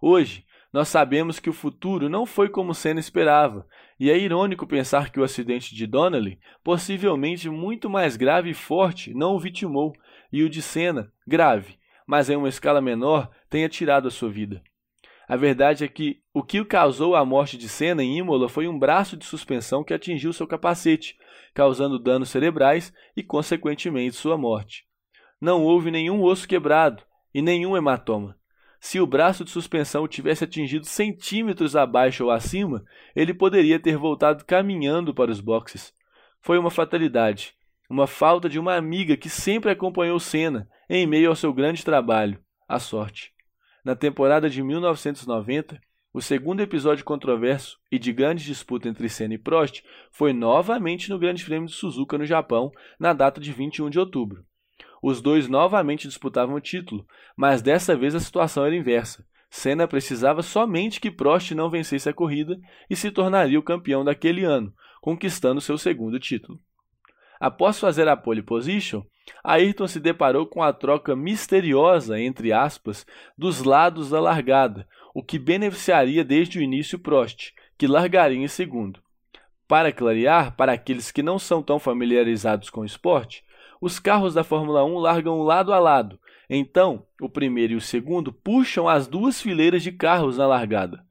Hoje, 0.00 0.44
nós 0.72 0.88
sabemos 0.88 1.38
que 1.38 1.48
o 1.48 1.52
futuro 1.52 2.08
não 2.08 2.26
foi 2.26 2.48
como 2.48 2.74
Senna 2.74 2.98
esperava, 2.98 3.64
e 3.98 4.10
é 4.10 4.18
irônico 4.18 4.66
pensar 4.66 5.10
que 5.10 5.20
o 5.20 5.24
acidente 5.24 5.74
de 5.74 5.86
Donnelly, 5.86 6.40
possivelmente 6.64 7.48
muito 7.48 7.88
mais 7.88 8.16
grave 8.16 8.50
e 8.50 8.54
forte, 8.54 9.14
não 9.14 9.34
o 9.34 9.38
vitimou, 9.38 9.92
e 10.32 10.42
o 10.42 10.50
de 10.50 10.60
Senna, 10.60 11.12
grave, 11.24 11.78
mas 12.04 12.28
em 12.28 12.34
uma 12.36 12.48
escala 12.48 12.80
menor, 12.80 13.30
tenha 13.48 13.68
tirado 13.68 14.08
a 14.08 14.10
sua 14.10 14.30
vida. 14.30 14.60
A 15.26 15.36
verdade 15.36 15.84
é 15.84 15.88
que 15.88 16.20
o 16.32 16.42
que 16.42 16.64
causou 16.64 17.16
a 17.16 17.24
morte 17.24 17.56
de 17.56 17.68
Senna 17.68 18.02
em 18.02 18.18
Imola 18.18 18.48
foi 18.48 18.68
um 18.68 18.78
braço 18.78 19.16
de 19.16 19.24
suspensão 19.24 19.82
que 19.82 19.94
atingiu 19.94 20.32
seu 20.32 20.46
capacete, 20.46 21.16
causando 21.54 21.98
danos 21.98 22.28
cerebrais 22.28 22.92
e, 23.16 23.22
consequentemente, 23.22 24.16
sua 24.16 24.36
morte. 24.36 24.84
Não 25.40 25.62
houve 25.62 25.90
nenhum 25.90 26.22
osso 26.22 26.46
quebrado 26.46 27.02
e 27.32 27.40
nenhum 27.40 27.76
hematoma. 27.76 28.36
Se 28.78 29.00
o 29.00 29.06
braço 29.06 29.44
de 29.44 29.50
suspensão 29.50 30.06
tivesse 30.06 30.44
atingido 30.44 30.84
centímetros 30.84 31.74
abaixo 31.74 32.24
ou 32.24 32.30
acima, 32.30 32.84
ele 33.16 33.32
poderia 33.32 33.80
ter 33.80 33.96
voltado 33.96 34.44
caminhando 34.44 35.14
para 35.14 35.30
os 35.30 35.40
boxes. 35.40 35.94
Foi 36.38 36.58
uma 36.58 36.70
fatalidade, 36.70 37.54
uma 37.88 38.06
falta 38.06 38.46
de 38.46 38.58
uma 38.58 38.76
amiga 38.76 39.16
que 39.16 39.30
sempre 39.30 39.70
acompanhou 39.70 40.20
Senna 40.20 40.68
em 40.88 41.06
meio 41.06 41.30
ao 41.30 41.36
seu 41.36 41.50
grande 41.52 41.82
trabalho, 41.82 42.38
a 42.68 42.78
sorte. 42.78 43.33
Na 43.84 43.94
temporada 43.94 44.48
de 44.48 44.62
1990, 44.62 45.78
o 46.10 46.22
segundo 46.22 46.60
episódio 46.60 47.04
controverso 47.04 47.78
e 47.92 47.98
de 47.98 48.14
grande 48.14 48.42
disputa 48.42 48.88
entre 48.88 49.10
Senna 49.10 49.34
e 49.34 49.38
Prost 49.38 49.82
foi 50.10 50.32
novamente 50.32 51.10
no 51.10 51.18
Grande 51.18 51.44
Prêmio 51.44 51.68
de 51.68 51.74
Suzuka 51.74 52.16
no 52.16 52.24
Japão, 52.24 52.72
na 52.98 53.12
data 53.12 53.38
de 53.38 53.52
21 53.52 53.90
de 53.90 53.98
outubro. 53.98 54.42
Os 55.02 55.20
dois 55.20 55.48
novamente 55.48 56.08
disputavam 56.08 56.54
o 56.54 56.60
título, 56.60 57.06
mas 57.36 57.60
dessa 57.60 57.94
vez 57.94 58.14
a 58.14 58.20
situação 58.20 58.64
era 58.64 58.74
inversa. 58.74 59.26
Senna 59.50 59.86
precisava 59.86 60.40
somente 60.40 60.98
que 60.98 61.10
Prost 61.10 61.50
não 61.50 61.68
vencesse 61.68 62.08
a 62.08 62.14
corrida 62.14 62.58
e 62.88 62.96
se 62.96 63.10
tornaria 63.10 63.58
o 63.58 63.62
campeão 63.62 64.02
daquele 64.02 64.44
ano, 64.44 64.72
conquistando 65.02 65.60
seu 65.60 65.76
segundo 65.76 66.18
título. 66.18 66.58
Após 67.38 67.78
fazer 67.78 68.08
a 68.08 68.16
pole 68.16 68.42
position, 68.42 69.02
Ayrton 69.42 69.86
se 69.86 70.00
deparou 70.00 70.46
com 70.46 70.62
a 70.62 70.72
troca 70.72 71.14
misteriosa, 71.16 72.20
entre 72.20 72.52
aspas, 72.52 73.06
dos 73.36 73.62
lados 73.62 74.10
da 74.10 74.20
largada, 74.20 74.86
o 75.14 75.22
que 75.22 75.38
beneficiaria 75.38 76.24
desde 76.24 76.58
o 76.58 76.62
início 76.62 76.98
Prost, 76.98 77.52
que 77.78 77.86
largaria 77.86 78.38
em 78.38 78.48
segundo. 78.48 79.00
Para 79.66 79.92
clarear, 79.92 80.54
para 80.56 80.72
aqueles 80.72 81.10
que 81.10 81.22
não 81.22 81.38
são 81.38 81.62
tão 81.62 81.78
familiarizados 81.78 82.68
com 82.68 82.82
o 82.82 82.84
esporte, 82.84 83.44
os 83.80 83.98
carros 83.98 84.34
da 84.34 84.44
Fórmula 84.44 84.84
1 84.84 84.98
largam 84.98 85.42
lado 85.42 85.72
a 85.72 85.78
lado, 85.78 86.18
então 86.48 87.06
o 87.20 87.28
primeiro 87.28 87.74
e 87.74 87.76
o 87.76 87.80
segundo 87.80 88.32
puxam 88.32 88.88
as 88.88 89.06
duas 89.06 89.40
fileiras 89.40 89.82
de 89.82 89.92
carros 89.92 90.38
na 90.38 90.46
largada. 90.46 91.04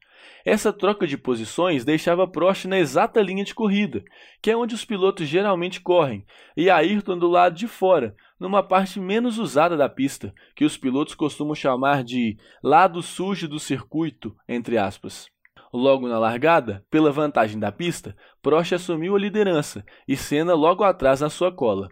Essa 0.45 0.73
troca 0.73 1.07
de 1.07 1.17
posições 1.17 1.85
deixava 1.85 2.27
Prost 2.27 2.65
na 2.65 2.77
exata 2.77 3.21
linha 3.21 3.45
de 3.45 3.55
corrida, 3.55 4.03
que 4.41 4.51
é 4.51 4.57
onde 4.57 4.75
os 4.75 4.83
pilotos 4.83 5.25
geralmente 5.25 5.79
correm, 5.79 6.25
e 6.55 6.69
Ayrton 6.69 7.17
do 7.17 7.29
lado 7.29 7.55
de 7.55 7.67
fora, 7.67 8.13
numa 8.37 8.61
parte 8.61 8.99
menos 8.99 9.37
usada 9.37 9.77
da 9.77 9.87
pista, 9.87 10.33
que 10.53 10.65
os 10.65 10.75
pilotos 10.75 11.15
costumam 11.15 11.55
chamar 11.55 12.03
de 12.03 12.37
lado 12.61 13.01
sujo 13.01 13.47
do 13.47 13.57
circuito, 13.57 14.35
entre 14.47 14.77
aspas. 14.77 15.31
Logo 15.71 16.09
na 16.09 16.19
largada, 16.19 16.85
pela 16.91 17.11
vantagem 17.11 17.57
da 17.57 17.71
pista, 17.71 18.15
Prost 18.41 18.73
assumiu 18.73 19.15
a 19.15 19.19
liderança 19.19 19.85
e 20.05 20.17
Senna 20.17 20.53
logo 20.53 20.83
atrás 20.83 21.21
na 21.21 21.29
sua 21.29 21.51
cola. 21.51 21.87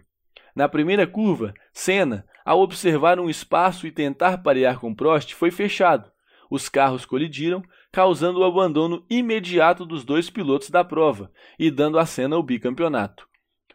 Na 0.54 0.68
primeira 0.68 1.06
curva, 1.06 1.54
Senna, 1.72 2.26
ao 2.44 2.60
observar 2.60 3.18
um 3.18 3.30
espaço 3.30 3.86
e 3.86 3.90
tentar 3.90 4.42
parear 4.42 4.78
com 4.78 4.94
Prost, 4.94 5.34
foi 5.34 5.50
fechado. 5.50 6.12
Os 6.50 6.68
carros 6.68 7.06
colidiram, 7.06 7.62
causando 7.92 8.40
o 8.40 8.44
abandono 8.44 9.04
imediato 9.10 9.84
dos 9.84 10.02
dois 10.02 10.30
pilotos 10.30 10.70
da 10.70 10.82
prova 10.82 11.30
e 11.58 11.70
dando 11.70 11.98
a 11.98 12.06
Senna 12.06 12.38
o 12.38 12.42
bicampeonato. 12.42 13.28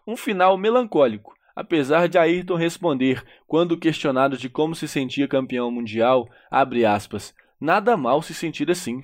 Um 0.08 0.18
final 0.18 0.58
melancólico, 0.58 1.36
apesar 1.56 2.10
de 2.10 2.18
Ayrton 2.18 2.56
responder, 2.56 3.24
quando 3.46 3.78
questionado 3.78 4.36
de 4.36 4.50
como 4.50 4.74
se 4.74 4.88
sentia 4.88 5.28
campeão 5.28 5.70
mundial, 5.70 6.28
aspas, 6.50 7.34
nada 7.62 7.96
mal 7.96 8.24
se 8.24 8.34
sentir 8.34 8.70
assim. 8.72 9.04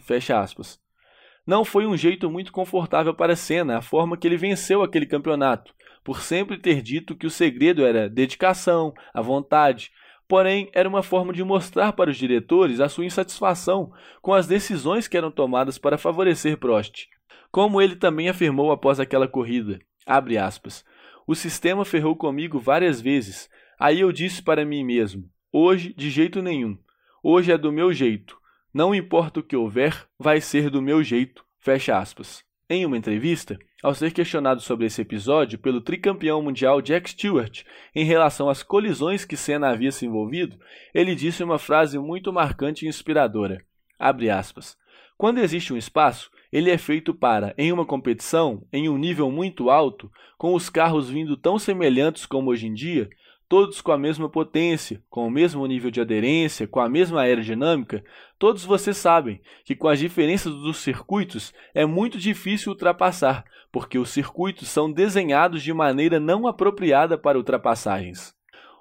Não 1.46 1.64
foi 1.64 1.86
um 1.86 1.96
jeito 1.96 2.32
muito 2.32 2.52
confortável 2.52 3.14
para 3.14 3.36
Senna 3.36 3.78
a 3.78 3.82
forma 3.82 4.18
que 4.18 4.26
ele 4.28 4.38
venceu 4.38 4.82
aquele 4.82 5.06
campeonato, 5.06 5.76
por 6.04 6.22
sempre 6.22 6.58
ter 6.58 6.82
dito 6.82 7.16
que 7.16 7.28
o 7.28 7.32
segredo 7.32 7.86
era 7.86 8.10
dedicação, 8.10 8.94
a 9.14 9.22
vontade, 9.22 9.92
Porém, 10.28 10.70
era 10.74 10.88
uma 10.88 11.04
forma 11.04 11.34
de 11.34 11.44
mostrar 11.44 11.94
para 11.94 12.10
os 12.10 12.18
diretores 12.18 12.80
a 12.80 12.90
sua 12.90 13.06
insatisfação 13.06 13.92
com 14.22 14.34
as 14.34 14.48
decisões 14.48 15.08
que 15.08 15.18
eram 15.18 15.32
tomadas 15.32 15.78
para 15.78 15.98
favorecer 15.98 16.58
Prost. 16.58 17.08
Como 17.52 17.82
ele 17.82 17.96
também 17.96 18.30
afirmou 18.30 18.72
após 18.72 19.00
aquela 19.00 19.28
corrida, 19.28 19.80
aspas, 20.06 20.84
o 21.28 21.36
sistema 21.36 21.86
ferrou 21.86 22.16
comigo 22.16 22.60
várias 22.60 23.00
vezes. 23.00 23.50
Aí 23.80 24.00
eu 24.00 24.12
disse 24.12 24.42
para 24.42 24.66
mim 24.66 24.84
mesmo: 24.84 25.30
hoje, 25.52 25.94
de 25.96 26.10
jeito 26.10 26.42
nenhum. 26.42 26.78
Hoje 27.22 27.52
é 27.52 27.58
do 27.58 27.72
meu 27.72 27.94
jeito. 27.94 28.38
Não 28.74 28.94
importa 28.94 29.40
o 29.40 29.44
que 29.44 29.56
houver, 29.56 30.08
vai 30.18 30.42
ser 30.42 30.70
do 30.70 30.82
meu 30.82 31.04
jeito. 31.04 31.46
Fecha 31.60 31.98
aspas. 31.98 32.44
Em 32.70 32.86
uma 32.86 32.98
entrevista, 32.98 33.58
ao 33.84 33.94
ser 33.94 34.14
questionado 34.14 34.62
sobre 34.62 34.86
esse 34.86 35.02
episódio 35.02 35.60
pelo 35.60 35.82
tricampeão 35.82 36.42
mundial 36.42 36.82
Jack 36.82 37.10
Stewart 37.10 37.64
em 37.94 38.06
relação 38.06 38.48
às 38.48 38.64
colisões 38.64 39.26
que 39.26 39.36
Senna 39.36 39.70
havia 39.70 39.92
se 39.92 40.06
envolvido, 40.06 40.58
ele 40.94 41.14
disse 41.14 41.44
uma 41.44 41.60
frase 41.60 42.00
muito 42.00 42.32
marcante 42.32 42.86
e 42.86 42.88
inspiradora. 42.88 43.62
Aspas, 44.00 44.78
Quando 45.18 45.40
existe 45.40 45.74
um 45.74 45.78
espaço, 45.78 46.32
ele 46.52 46.72
é 46.72 46.78
feito 46.78 47.14
para, 47.14 47.54
em 47.58 47.74
uma 47.74 47.86
competição, 47.86 48.66
em 48.72 48.88
um 48.88 48.98
nível 48.98 49.30
muito 49.30 49.70
alto, 49.70 50.10
com 50.38 50.54
os 50.54 50.70
carros 50.70 51.10
vindo 51.10 51.36
tão 51.36 51.60
semelhantes 51.60 52.26
como 52.26 52.52
hoje 52.52 52.68
em 52.68 52.74
dia, 52.74 53.10
todos 53.54 53.82
com 53.82 53.92
a 53.92 53.98
mesma 54.00 54.28
potência, 54.28 55.00
com 55.12 55.28
o 55.28 55.30
mesmo 55.30 55.64
nível 55.68 55.92
de 55.92 56.02
aderência, 56.02 56.68
com 56.68 56.80
a 56.80 56.90
mesma 56.90 57.22
aerodinâmica, 57.22 58.04
todos 58.40 58.66
vocês 58.66 58.98
sabem 58.98 59.40
que 59.64 59.76
com 59.76 59.88
as 59.88 60.00
diferenças 60.00 60.52
dos 60.52 60.78
circuitos 60.78 61.54
é 61.72 61.86
muito 61.86 62.18
difícil 62.18 62.72
ultrapassar, 62.72 63.46
porque 63.72 64.00
os 64.00 64.10
circuitos 64.10 64.70
são 64.70 64.92
desenhados 64.92 65.62
de 65.62 65.72
maneira 65.72 66.20
não 66.20 66.48
apropriada 66.48 67.16
para 67.16 67.38
ultrapassagens. 67.38 68.34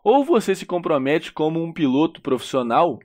Ou 0.03 0.25
você 0.25 0.55
se 0.55 0.65
compromete 0.65 1.35
como 1.35 1.63
um 1.63 1.71
piloto 1.71 2.23
profissional 2.23 2.99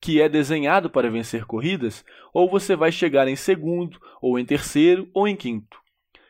que 0.00 0.20
é 0.20 0.28
desenhado 0.28 0.90
para 0.90 1.12
vencer 1.12 1.44
corridas, 1.44 2.04
ou 2.32 2.50
você 2.50 2.74
vai 2.74 2.90
chegar 2.90 3.28
em 3.28 3.36
segundo, 3.36 4.00
ou 4.20 4.36
em 4.36 4.44
terceiro, 4.44 5.08
ou 5.14 5.28
em 5.28 5.36
quinto. 5.36 5.78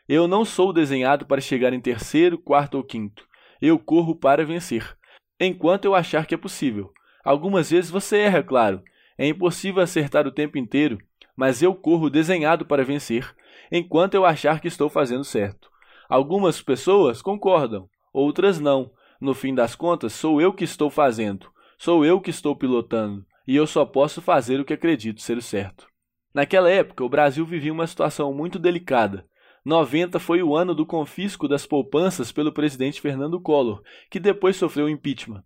Eu 0.07 0.27
não 0.27 0.45
sou 0.45 0.71
desenhado 0.71 1.25
para 1.25 1.41
chegar 1.41 1.73
em 1.73 1.81
terceiro, 1.81 2.37
quarto 2.37 2.75
ou 2.75 2.83
quinto. 2.83 3.25
Eu 3.61 3.79
corro 3.79 4.15
para 4.15 4.45
vencer, 4.45 4.97
enquanto 5.39 5.85
eu 5.85 5.95
achar 5.95 6.25
que 6.25 6.35
é 6.35 6.37
possível. 6.37 6.91
Algumas 7.23 7.71
vezes 7.71 7.89
você 7.89 8.17
erra, 8.19 8.43
claro. 8.43 8.83
É 9.17 9.27
impossível 9.27 9.81
acertar 9.81 10.27
o 10.27 10.31
tempo 10.31 10.57
inteiro, 10.57 10.97
mas 11.35 11.61
eu 11.61 11.73
corro 11.73 12.09
desenhado 12.09 12.65
para 12.65 12.83
vencer, 12.83 13.35
enquanto 13.71 14.13
eu 14.13 14.25
achar 14.25 14.59
que 14.59 14.67
estou 14.67 14.89
fazendo 14.89 15.23
certo. 15.23 15.69
Algumas 16.07 16.61
pessoas 16.61 17.21
concordam, 17.21 17.89
outras 18.13 18.59
não. 18.59 18.91
No 19.19 19.33
fim 19.33 19.55
das 19.55 19.75
contas, 19.75 20.13
sou 20.13 20.41
eu 20.41 20.53
que 20.53 20.63
estou 20.63 20.89
fazendo, 20.89 21.49
sou 21.77 22.05
eu 22.05 22.19
que 22.19 22.29
estou 22.29 22.55
pilotando, 22.55 23.25
e 23.47 23.55
eu 23.55 23.65
só 23.65 23.85
posso 23.85 24.21
fazer 24.21 24.59
o 24.59 24.65
que 24.65 24.73
acredito 24.73 25.21
ser 25.21 25.37
o 25.37 25.41
certo. 25.41 25.87
Naquela 26.33 26.69
época, 26.69 27.03
o 27.03 27.09
Brasil 27.09 27.45
vivia 27.45 27.71
uma 27.71 27.87
situação 27.87 28.33
muito 28.33 28.59
delicada. 28.59 29.25
90 29.65 30.19
foi 30.19 30.43
o 30.43 30.55
ano 30.55 30.75
do 30.75 30.85
confisco 30.85 31.47
das 31.47 31.65
poupanças 31.65 32.31
pelo 32.31 32.53
presidente 32.53 33.01
Fernando 33.01 33.41
Collor, 33.41 33.81
que 34.11 34.19
depois 34.19 34.55
sofreu 34.55 34.87
impeachment. 34.87 35.43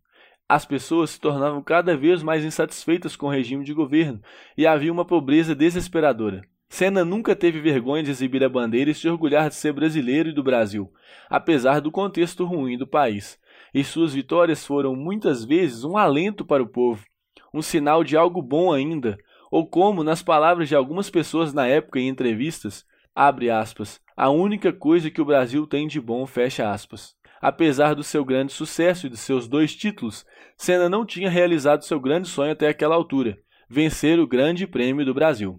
As 0.48 0.66
pessoas 0.66 1.12
se 1.12 1.22
tornavam 1.22 1.64
cada 1.64 1.96
vez 1.96 2.22
mais 2.22 2.44
insatisfeitas 2.44 3.16
com 3.16 3.28
o 3.28 3.30
regime 3.30 3.64
de 3.64 3.74
governo 3.74 4.22
e 4.58 4.68
havia 4.68 4.92
uma 4.92 5.06
pobreza 5.06 5.56
desesperadora. 5.56 6.42
Senna 6.68 7.06
nunca 7.06 7.34
teve 7.34 7.62
vergonha 7.62 8.04
de 8.04 8.12
exibir 8.12 8.44
a 8.44 8.50
bandeira 8.50 8.92
e 8.92 8.94
se 8.94 9.08
orgulhar 9.08 9.48
de 9.48 9.56
ser 9.56 9.72
brasileiro 9.72 10.30
e 10.30 10.34
do 10.34 10.44
Brasil, 10.44 10.92
apesar 11.30 11.80
do 11.80 11.90
contexto 11.90 12.44
ruim 12.44 12.78
do 12.78 12.86
país. 12.86 13.40
E 13.74 13.86
suas 13.86 14.14
vitórias 14.14 14.66
foram 14.66 14.96
muitas 14.98 15.46
vezes 15.46 15.86
um 15.86 15.98
alento 15.98 16.44
para 16.44 16.62
o 16.62 16.68
povo, 16.68 17.06
um 17.54 17.62
sinal 17.62 18.04
de 18.04 18.18
algo 18.18 18.42
bom 18.42 18.74
ainda, 18.74 19.18
ou 19.50 19.66
como, 19.66 20.04
nas 20.04 20.22
palavras 20.22 20.68
de 20.68 20.76
algumas 20.76 21.10
pessoas 21.10 21.54
na 21.54 21.66
época 21.68 22.00
em 22.00 22.10
entrevistas, 22.10 22.86
abre 23.16 23.50
aspas, 23.50 24.00
a 24.20 24.30
única 24.30 24.74
coisa 24.74 25.10
que 25.10 25.22
o 25.22 25.26
Brasil 25.26 25.66
tem 25.66 25.88
de 25.88 25.98
bom, 25.98 26.26
fecha 26.26 26.70
aspas. 26.70 27.16
Apesar 27.42 27.96
do 27.96 28.04
seu 28.04 28.26
grande 28.26 28.52
sucesso 28.52 29.08
e 29.08 29.10
de 29.10 29.16
seus 29.16 29.48
dois 29.48 29.74
títulos, 29.74 30.26
Senna 30.58 30.90
não 30.90 31.06
tinha 31.06 31.30
realizado 31.30 31.86
seu 31.86 32.02
grande 32.02 32.28
sonho 32.28 32.52
até 32.52 32.68
aquela 32.68 32.96
altura, 32.96 33.40
vencer 33.70 34.20
o 34.20 34.28
Grande 34.28 34.68
Prêmio 34.68 35.06
do 35.06 35.14
Brasil. 35.14 35.56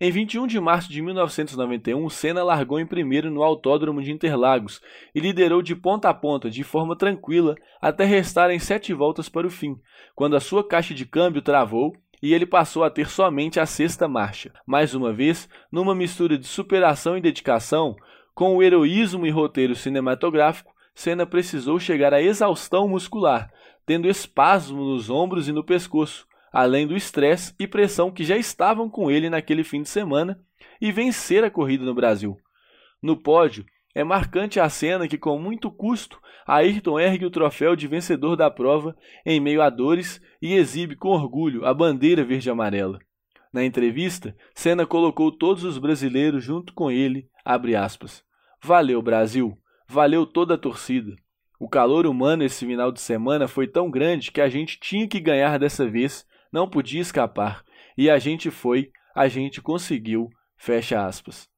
Em 0.00 0.10
21 0.10 0.48
de 0.48 0.58
março 0.58 0.90
de 0.90 1.00
1991, 1.00 2.10
Senna 2.10 2.42
largou 2.42 2.80
em 2.80 2.86
primeiro 2.86 3.30
no 3.30 3.44
Autódromo 3.44 4.02
de 4.02 4.10
Interlagos 4.10 4.80
e 5.14 5.20
liderou 5.20 5.62
de 5.62 5.76
ponta 5.76 6.08
a 6.08 6.14
ponta, 6.14 6.50
de 6.50 6.64
forma 6.64 6.98
tranquila, 6.98 7.54
até 7.80 8.04
restarem 8.04 8.58
sete 8.58 8.92
voltas 8.92 9.28
para 9.28 9.46
o 9.46 9.50
fim, 9.50 9.78
quando 10.16 10.34
a 10.34 10.40
sua 10.40 10.66
caixa 10.66 10.92
de 10.92 11.06
câmbio 11.06 11.40
travou 11.40 11.94
e 12.24 12.32
ele 12.32 12.46
passou 12.46 12.82
a 12.84 12.88
ter 12.88 13.06
somente 13.06 13.60
a 13.60 13.66
sexta 13.66 14.08
marcha. 14.08 14.50
Mais 14.66 14.94
uma 14.94 15.12
vez, 15.12 15.46
numa 15.70 15.94
mistura 15.94 16.38
de 16.38 16.46
superação 16.46 17.18
e 17.18 17.20
dedicação, 17.20 17.94
com 18.34 18.56
o 18.56 18.62
heroísmo 18.62 19.26
e 19.26 19.30
roteiro 19.30 19.74
cinematográfico, 19.74 20.72
Senna 20.94 21.26
precisou 21.26 21.78
chegar 21.78 22.14
à 22.14 22.22
exaustão 22.22 22.88
muscular, 22.88 23.52
tendo 23.84 24.08
espasmo 24.08 24.82
nos 24.82 25.10
ombros 25.10 25.48
e 25.48 25.52
no 25.52 25.62
pescoço, 25.62 26.26
além 26.50 26.86
do 26.86 26.96
estresse 26.96 27.54
e 27.60 27.66
pressão 27.66 28.10
que 28.10 28.24
já 28.24 28.38
estavam 28.38 28.88
com 28.88 29.10
ele 29.10 29.28
naquele 29.28 29.62
fim 29.62 29.82
de 29.82 29.90
semana, 29.90 30.40
e 30.80 30.90
vencer 30.90 31.44
a 31.44 31.50
corrida 31.50 31.84
no 31.84 31.92
Brasil. 31.92 32.38
No 33.02 33.18
pódio, 33.18 33.66
é 33.94 34.02
marcante 34.02 34.58
a 34.58 34.68
cena 34.68 35.06
que, 35.06 35.16
com 35.16 35.38
muito 35.38 35.70
custo, 35.70 36.20
Ayrton 36.46 36.98
ergue 36.98 37.24
o 37.24 37.30
troféu 37.30 37.76
de 37.76 37.86
vencedor 37.86 38.36
da 38.36 38.50
prova 38.50 38.96
em 39.24 39.38
meio 39.38 39.62
a 39.62 39.70
dores 39.70 40.20
e 40.42 40.54
exibe 40.54 40.96
com 40.96 41.10
orgulho 41.10 41.64
a 41.64 41.72
bandeira 41.72 42.24
verde-amarela. 42.24 42.98
Na 43.52 43.64
entrevista, 43.64 44.36
Senna 44.52 44.84
colocou 44.84 45.30
todos 45.30 45.62
os 45.62 45.78
brasileiros 45.78 46.42
junto 46.42 46.74
com 46.74 46.90
ele, 46.90 47.28
aspas, 47.44 48.24
Valeu, 48.60 49.00
Brasil! 49.00 49.56
Valeu 49.86 50.26
toda 50.26 50.54
a 50.54 50.58
torcida! 50.58 51.14
O 51.60 51.68
calor 51.68 52.04
humano 52.04 52.42
esse 52.42 52.66
final 52.66 52.90
de 52.90 53.00
semana 53.00 53.46
foi 53.46 53.68
tão 53.68 53.88
grande 53.88 54.32
que 54.32 54.40
a 54.40 54.48
gente 54.48 54.80
tinha 54.80 55.06
que 55.06 55.20
ganhar 55.20 55.56
dessa 55.56 55.88
vez, 55.88 56.26
não 56.52 56.68
podia 56.68 57.00
escapar. 57.00 57.62
E 57.96 58.10
a 58.10 58.18
gente 58.18 58.50
foi, 58.50 58.90
a 59.14 59.28
gente 59.28 59.62
conseguiu, 59.62 60.28
fecha 60.56 61.06
aspas 61.06 61.48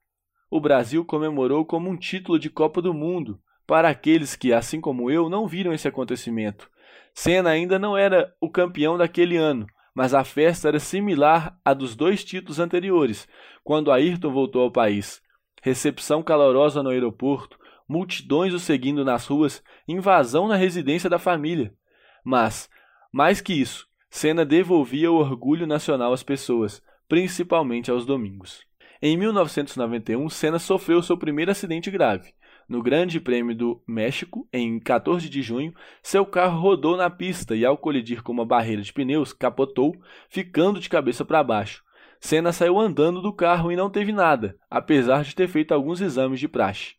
o 0.50 0.60
Brasil 0.60 1.04
comemorou 1.04 1.64
como 1.64 1.90
um 1.90 1.96
título 1.96 2.38
de 2.38 2.48
Copa 2.48 2.80
do 2.80 2.94
Mundo 2.94 3.40
para 3.66 3.88
aqueles 3.88 4.36
que, 4.36 4.52
assim 4.52 4.80
como 4.80 5.10
eu, 5.10 5.28
não 5.28 5.46
viram 5.46 5.72
esse 5.72 5.88
acontecimento. 5.88 6.70
Senna 7.12 7.50
ainda 7.50 7.78
não 7.78 7.96
era 7.96 8.32
o 8.40 8.48
campeão 8.48 8.96
daquele 8.96 9.36
ano, 9.36 9.66
mas 9.94 10.14
a 10.14 10.22
festa 10.22 10.68
era 10.68 10.78
similar 10.78 11.58
à 11.64 11.74
dos 11.74 11.96
dois 11.96 12.24
títulos 12.24 12.60
anteriores, 12.60 13.26
quando 13.64 13.90
Ayrton 13.90 14.30
voltou 14.30 14.62
ao 14.62 14.70
país. 14.70 15.20
Recepção 15.62 16.22
calorosa 16.22 16.82
no 16.82 16.90
aeroporto, 16.90 17.58
multidões 17.88 18.52
o 18.52 18.58
seguindo 18.58 19.04
nas 19.04 19.26
ruas, 19.26 19.62
invasão 19.88 20.46
na 20.46 20.54
residência 20.54 21.08
da 21.08 21.18
família. 21.18 21.74
Mas, 22.22 22.68
mais 23.12 23.40
que 23.40 23.54
isso, 23.54 23.88
Senna 24.10 24.44
devolvia 24.44 25.10
o 25.10 25.16
orgulho 25.16 25.66
nacional 25.66 26.12
às 26.12 26.22
pessoas, 26.22 26.82
principalmente 27.08 27.90
aos 27.90 28.04
domingos. 28.04 28.65
Em 29.00 29.16
1991, 29.16 30.28
Senna 30.30 30.58
sofreu 30.58 31.02
seu 31.02 31.18
primeiro 31.18 31.50
acidente 31.50 31.90
grave. 31.90 32.32
No 32.68 32.82
Grande 32.82 33.20
Prêmio 33.20 33.54
do 33.54 33.82
México, 33.86 34.48
em 34.52 34.80
14 34.80 35.28
de 35.28 35.40
junho, 35.40 35.72
seu 36.02 36.26
carro 36.26 36.60
rodou 36.60 36.96
na 36.96 37.08
pista 37.08 37.54
e, 37.54 37.64
ao 37.64 37.76
colidir 37.76 38.22
com 38.22 38.32
uma 38.32 38.44
barreira 38.44 38.82
de 38.82 38.92
pneus, 38.92 39.32
capotou, 39.32 39.94
ficando 40.28 40.80
de 40.80 40.88
cabeça 40.88 41.24
para 41.24 41.44
baixo. 41.44 41.84
Senna 42.18 42.52
saiu 42.52 42.80
andando 42.80 43.20
do 43.20 43.32
carro 43.32 43.70
e 43.70 43.76
não 43.76 43.90
teve 43.90 44.12
nada, 44.12 44.56
apesar 44.70 45.22
de 45.22 45.34
ter 45.34 45.46
feito 45.46 45.72
alguns 45.72 46.00
exames 46.00 46.40
de 46.40 46.48
praxe. 46.48 46.94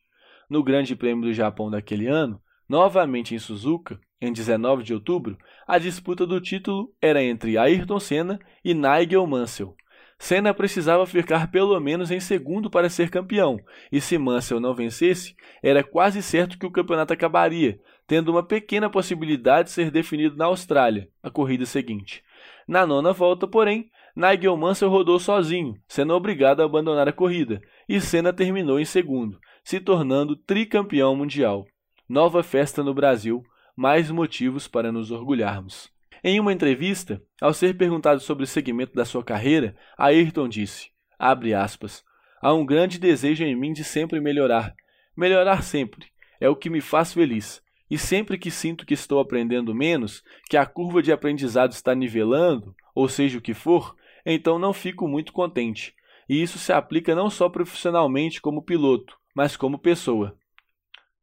No 0.49 0.63
Grande 0.63 0.95
Prêmio 0.95 1.25
do 1.25 1.33
Japão 1.33 1.69
daquele 1.69 2.07
ano, 2.07 2.39
novamente 2.69 3.35
em 3.35 3.39
Suzuka, 3.39 3.99
em 4.21 4.31
19 4.31 4.83
de 4.83 4.93
outubro, 4.93 5.37
a 5.67 5.77
disputa 5.77 6.25
do 6.25 6.39
título 6.39 6.93
era 7.01 7.21
entre 7.21 7.57
Ayrton 7.57 7.99
Senna 7.99 8.39
e 8.63 8.73
Nigel 8.73 9.27
Mansell. 9.27 9.75
Senna 10.19 10.53
precisava 10.53 11.05
ficar 11.05 11.51
pelo 11.51 11.79
menos 11.79 12.09
em 12.09 12.19
segundo 12.19 12.69
para 12.69 12.89
ser 12.89 13.09
campeão, 13.09 13.59
e 13.91 14.01
se 14.01 14.17
Mansell 14.17 14.59
não 14.59 14.73
vencesse, 14.73 15.35
era 15.61 15.83
quase 15.83 16.23
certo 16.23 16.57
que 16.57 16.65
o 16.65 16.71
campeonato 16.71 17.13
acabaria, 17.13 17.79
tendo 18.07 18.31
uma 18.31 18.41
pequena 18.41 18.89
possibilidade 18.89 19.69
de 19.69 19.75
ser 19.75 19.91
definido 19.91 20.35
na 20.35 20.45
Austrália, 20.45 21.07
a 21.21 21.29
corrida 21.29 21.65
seguinte. 21.65 22.23
Na 22.67 22.85
nona 22.85 23.13
volta, 23.13 23.47
porém, 23.47 23.91
Nigel 24.15 24.57
Mansell 24.57 24.89
rodou 24.89 25.19
sozinho, 25.19 25.79
sendo 25.87 26.13
obrigado 26.13 26.61
a 26.61 26.65
abandonar 26.65 27.07
a 27.07 27.13
corrida, 27.13 27.61
e 27.87 28.01
Senna 28.01 28.33
terminou 28.33 28.79
em 28.79 28.85
segundo, 28.85 29.39
se 29.63 29.79
tornando 29.79 30.35
tricampeão 30.35 31.15
mundial. 31.15 31.65
Nova 32.09 32.41
festa 32.41 32.83
no 32.83 32.93
Brasil, 32.93 33.43
mais 33.75 34.09
motivos 34.09 34.67
para 34.67 34.91
nos 34.91 35.11
orgulharmos. 35.11 35.95
Em 36.23 36.39
uma 36.39 36.53
entrevista, 36.53 37.21
ao 37.41 37.53
ser 37.53 37.77
perguntado 37.77 38.19
sobre 38.19 38.43
o 38.43 38.47
segmento 38.47 38.93
da 38.93 39.05
sua 39.05 39.23
carreira, 39.23 39.75
Ayrton 39.97 40.47
disse, 40.47 40.89
aspas, 41.19 42.03
há 42.41 42.53
um 42.53 42.65
grande 42.65 42.99
desejo 42.99 43.43
em 43.43 43.55
mim 43.55 43.73
de 43.73 43.83
sempre 43.83 44.19
melhorar. 44.19 44.75
Melhorar 45.15 45.63
sempre. 45.63 46.07
É 46.39 46.49
o 46.49 46.55
que 46.55 46.69
me 46.69 46.81
faz 46.81 47.13
feliz. 47.13 47.61
E 47.89 47.97
sempre 47.97 48.37
que 48.37 48.51
sinto 48.51 48.85
que 48.85 48.93
estou 48.93 49.19
aprendendo 49.19 49.73
menos, 49.73 50.23
que 50.49 50.57
a 50.57 50.65
curva 50.65 51.01
de 51.01 51.11
aprendizado 51.11 51.71
está 51.71 51.95
nivelando, 51.95 52.75
ou 52.93 53.07
seja 53.07 53.37
o 53.37 53.41
que 53.41 53.53
for, 53.53 53.95
então 54.25 54.59
não 54.59 54.73
fico 54.73 55.07
muito 55.07 55.31
contente. 55.31 55.95
E 56.27 56.41
isso 56.41 56.59
se 56.59 56.73
aplica 56.73 57.15
não 57.15 57.29
só 57.29 57.47
profissionalmente 57.47 58.41
como 58.41 58.61
piloto, 58.61 59.17
mas 59.33 59.55
como 59.55 59.79
pessoa. 59.79 60.37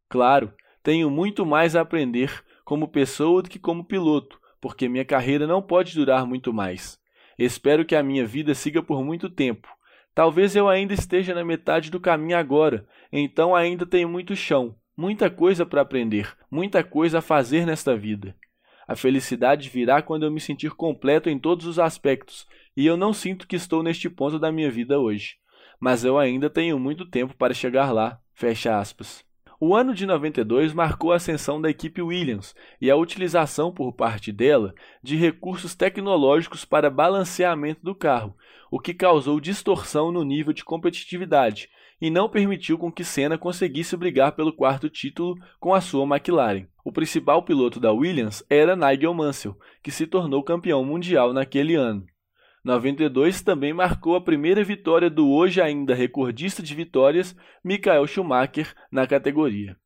Claro, 0.08 0.54
tenho 0.82 1.10
muito 1.10 1.44
mais 1.44 1.76
a 1.76 1.82
aprender 1.82 2.42
como 2.64 2.88
pessoa 2.88 3.42
do 3.42 3.50
que 3.50 3.58
como 3.58 3.84
piloto, 3.84 4.40
porque 4.64 4.88
minha 4.88 5.04
carreira 5.04 5.46
não 5.46 5.60
pode 5.60 5.94
durar 5.94 6.24
muito 6.24 6.50
mais. 6.50 6.98
Espero 7.38 7.84
que 7.84 7.94
a 7.94 8.02
minha 8.02 8.24
vida 8.24 8.54
siga 8.54 8.82
por 8.82 9.04
muito 9.04 9.28
tempo. 9.28 9.68
Talvez 10.14 10.56
eu 10.56 10.70
ainda 10.70 10.94
esteja 10.94 11.34
na 11.34 11.44
metade 11.44 11.90
do 11.90 12.00
caminho 12.00 12.38
agora, 12.38 12.88
então 13.12 13.54
ainda 13.54 13.84
tenho 13.84 14.08
muito 14.08 14.34
chão, 14.34 14.74
muita 14.96 15.28
coisa 15.28 15.66
para 15.66 15.82
aprender, 15.82 16.34
muita 16.50 16.82
coisa 16.82 17.18
a 17.18 17.20
fazer 17.20 17.66
nesta 17.66 17.94
vida. 17.94 18.34
A 18.88 18.96
felicidade 18.96 19.68
virá 19.68 20.00
quando 20.00 20.24
eu 20.24 20.30
me 20.30 20.40
sentir 20.40 20.70
completo 20.70 21.28
em 21.28 21.38
todos 21.38 21.66
os 21.66 21.78
aspectos, 21.78 22.46
e 22.74 22.86
eu 22.86 22.96
não 22.96 23.12
sinto 23.12 23.46
que 23.46 23.56
estou 23.56 23.82
neste 23.82 24.08
ponto 24.08 24.38
da 24.38 24.50
minha 24.50 24.70
vida 24.70 24.98
hoje. 24.98 25.34
Mas 25.78 26.06
eu 26.06 26.18
ainda 26.18 26.48
tenho 26.48 26.78
muito 26.78 27.04
tempo 27.04 27.36
para 27.36 27.52
chegar 27.52 27.92
lá. 27.92 28.18
Fecha 28.32 28.78
aspas. 28.78 29.23
O 29.66 29.74
ano 29.74 29.94
de 29.94 30.04
92 30.04 30.74
marcou 30.74 31.10
a 31.10 31.16
ascensão 31.16 31.58
da 31.58 31.70
equipe 31.70 32.02
Williams 32.02 32.54
e 32.78 32.90
a 32.90 32.96
utilização 32.96 33.72
por 33.72 33.94
parte 33.94 34.30
dela 34.30 34.74
de 35.02 35.16
recursos 35.16 35.74
tecnológicos 35.74 36.66
para 36.66 36.90
balanceamento 36.90 37.82
do 37.82 37.94
carro, 37.94 38.36
o 38.70 38.78
que 38.78 38.92
causou 38.92 39.40
distorção 39.40 40.12
no 40.12 40.22
nível 40.22 40.52
de 40.52 40.62
competitividade 40.62 41.70
e 41.98 42.10
não 42.10 42.28
permitiu 42.28 42.76
com 42.76 42.92
que 42.92 43.04
Senna 43.04 43.38
conseguisse 43.38 43.96
brigar 43.96 44.32
pelo 44.32 44.52
quarto 44.52 44.90
título 44.90 45.34
com 45.58 45.72
a 45.72 45.80
sua 45.80 46.04
McLaren. 46.04 46.66
O 46.84 46.92
principal 46.92 47.42
piloto 47.42 47.80
da 47.80 47.90
Williams 47.90 48.44
era 48.50 48.76
Nigel 48.76 49.14
Mansell, 49.14 49.58
que 49.82 49.90
se 49.90 50.06
tornou 50.06 50.42
campeão 50.42 50.84
mundial 50.84 51.32
naquele 51.32 51.74
ano. 51.74 52.04
92 52.64 53.42
também 53.42 53.74
marcou 53.74 54.16
a 54.16 54.22
primeira 54.22 54.64
vitória 54.64 55.10
do 55.10 55.30
hoje 55.30 55.60
ainda 55.60 55.94
recordista 55.94 56.62
de 56.62 56.74
vitórias, 56.74 57.36
Michael 57.62 58.06
Schumacher, 58.06 58.74
na 58.90 59.06
categoria. 59.06 59.76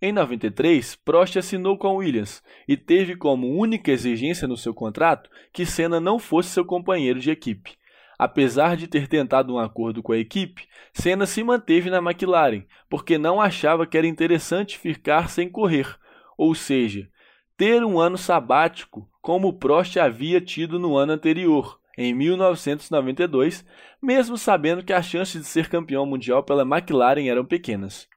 Em 0.00 0.12
93, 0.12 0.94
Prost 0.94 1.36
assinou 1.36 1.76
com 1.76 1.96
Williams 1.96 2.42
e 2.68 2.76
teve 2.76 3.16
como 3.16 3.48
única 3.48 3.90
exigência 3.90 4.46
no 4.46 4.56
seu 4.56 4.72
contrato 4.72 5.28
que 5.52 5.66
Senna 5.66 5.98
não 5.98 6.20
fosse 6.20 6.50
seu 6.50 6.64
companheiro 6.64 7.18
de 7.18 7.32
equipe. 7.32 7.76
Apesar 8.16 8.76
de 8.76 8.86
ter 8.86 9.08
tentado 9.08 9.52
um 9.52 9.58
acordo 9.58 10.00
com 10.00 10.12
a 10.12 10.18
equipe, 10.18 10.68
Senna 10.94 11.26
se 11.26 11.42
manteve 11.42 11.90
na 11.90 11.98
McLaren 11.98 12.64
porque 12.88 13.18
não 13.18 13.40
achava 13.40 13.84
que 13.84 13.98
era 13.98 14.06
interessante 14.06 14.78
ficar 14.78 15.28
sem 15.28 15.50
correr, 15.50 15.98
ou 16.38 16.54
seja, 16.54 17.10
ter 17.56 17.82
um 17.82 17.98
ano 17.98 18.16
sabático 18.16 19.10
como 19.20 19.58
Prost 19.58 19.96
havia 19.96 20.40
tido 20.40 20.78
no 20.78 20.96
ano 20.96 21.12
anterior, 21.12 21.79
em 22.02 22.14
1992, 22.14 23.62
mesmo 24.00 24.38
sabendo 24.38 24.82
que 24.82 24.92
as 24.94 25.04
chances 25.04 25.42
de 25.42 25.46
ser 25.46 25.68
campeão 25.68 26.06
mundial 26.06 26.42
pela 26.42 26.62
McLaren 26.62 27.28
eram 27.28 27.44
pequenas. 27.44 28.08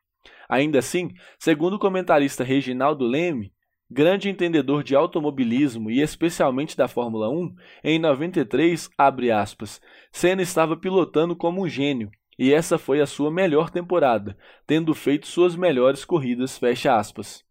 Ainda 0.47 0.79
assim, 0.79 1.11
segundo 1.37 1.73
o 1.73 1.79
comentarista 1.79 2.45
Reginaldo 2.45 3.05
Leme, 3.05 3.51
grande 3.91 4.29
entendedor 4.29 4.83
de 4.83 4.95
automobilismo 4.95 5.91
e 5.91 5.99
especialmente 5.99 6.77
da 6.77 6.87
Fórmula 6.87 7.29
1, 7.29 7.53
em 7.83 7.99
93, 7.99 8.89
abre 8.97 9.31
aspas, 9.31 9.81
Senna 10.13 10.41
estava 10.41 10.77
pilotando 10.77 11.35
como 11.35 11.61
um 11.61 11.67
gênio, 11.67 12.09
e 12.39 12.53
essa 12.53 12.77
foi 12.77 13.01
a 13.01 13.05
sua 13.05 13.29
melhor 13.29 13.69
temporada, 13.69 14.37
tendo 14.65 14.93
feito 14.93 15.27
suas 15.27 15.57
melhores 15.57 16.05
corridas, 16.05 16.57
fecha 16.57 16.95
aspas. 16.95 17.43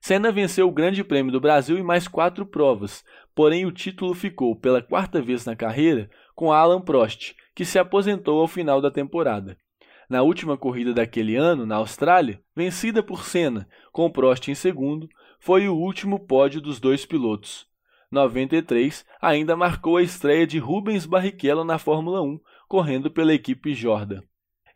Senna 0.00 0.32
venceu 0.32 0.66
o 0.66 0.72
Grande 0.72 1.04
Prêmio 1.04 1.30
do 1.30 1.40
Brasil 1.40 1.78
em 1.78 1.82
mais 1.82 2.08
quatro 2.08 2.46
provas, 2.46 3.04
porém 3.34 3.66
o 3.66 3.72
título 3.72 4.14
ficou 4.14 4.54
pela 4.56 4.82
quarta 4.82 5.20
vez 5.20 5.44
na 5.44 5.56
carreira 5.56 6.10
com 6.34 6.52
Alan 6.52 6.80
Prost, 6.80 7.34
que 7.54 7.64
se 7.64 7.78
aposentou 7.78 8.40
ao 8.40 8.48
final 8.48 8.80
da 8.80 8.90
temporada. 8.90 9.56
Na 10.08 10.22
última 10.22 10.56
corrida 10.56 10.92
daquele 10.92 11.36
ano, 11.36 11.64
na 11.64 11.76
Austrália, 11.76 12.42
vencida 12.54 13.02
por 13.02 13.24
Senna, 13.24 13.68
com 13.92 14.10
Prost 14.10 14.48
em 14.48 14.54
segundo, 14.54 15.08
foi 15.38 15.68
o 15.68 15.76
último 15.76 16.18
pódio 16.18 16.60
dos 16.60 16.80
dois 16.80 17.06
pilotos. 17.06 17.66
93 18.10 19.04
ainda 19.20 19.56
marcou 19.56 19.96
a 19.96 20.02
estreia 20.02 20.46
de 20.46 20.58
Rubens 20.58 21.06
Barrichello 21.06 21.62
na 21.62 21.78
Fórmula 21.78 22.20
1, 22.22 22.40
correndo 22.68 23.10
pela 23.10 23.32
equipe 23.32 23.72
Jordan. 23.72 24.22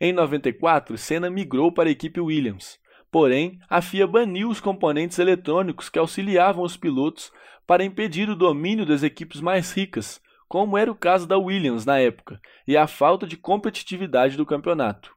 Em 0.00 0.12
94, 0.12 0.96
Senna 0.96 1.28
migrou 1.28 1.72
para 1.72 1.88
a 1.88 1.92
equipe 1.92 2.20
Williams. 2.20 2.78
Porém, 3.14 3.60
a 3.70 3.80
FIA 3.80 4.08
baniu 4.08 4.48
os 4.48 4.60
componentes 4.60 5.20
eletrônicos 5.20 5.88
que 5.88 6.00
auxiliavam 6.00 6.64
os 6.64 6.76
pilotos 6.76 7.30
para 7.64 7.84
impedir 7.84 8.28
o 8.28 8.34
domínio 8.34 8.84
das 8.84 9.04
equipes 9.04 9.40
mais 9.40 9.70
ricas, 9.70 10.20
como 10.48 10.76
era 10.76 10.90
o 10.90 10.96
caso 10.96 11.24
da 11.24 11.38
Williams 11.38 11.86
na 11.86 11.96
época, 11.96 12.40
e 12.66 12.76
a 12.76 12.88
falta 12.88 13.24
de 13.24 13.36
competitividade 13.36 14.36
do 14.36 14.44
campeonato. 14.44 15.14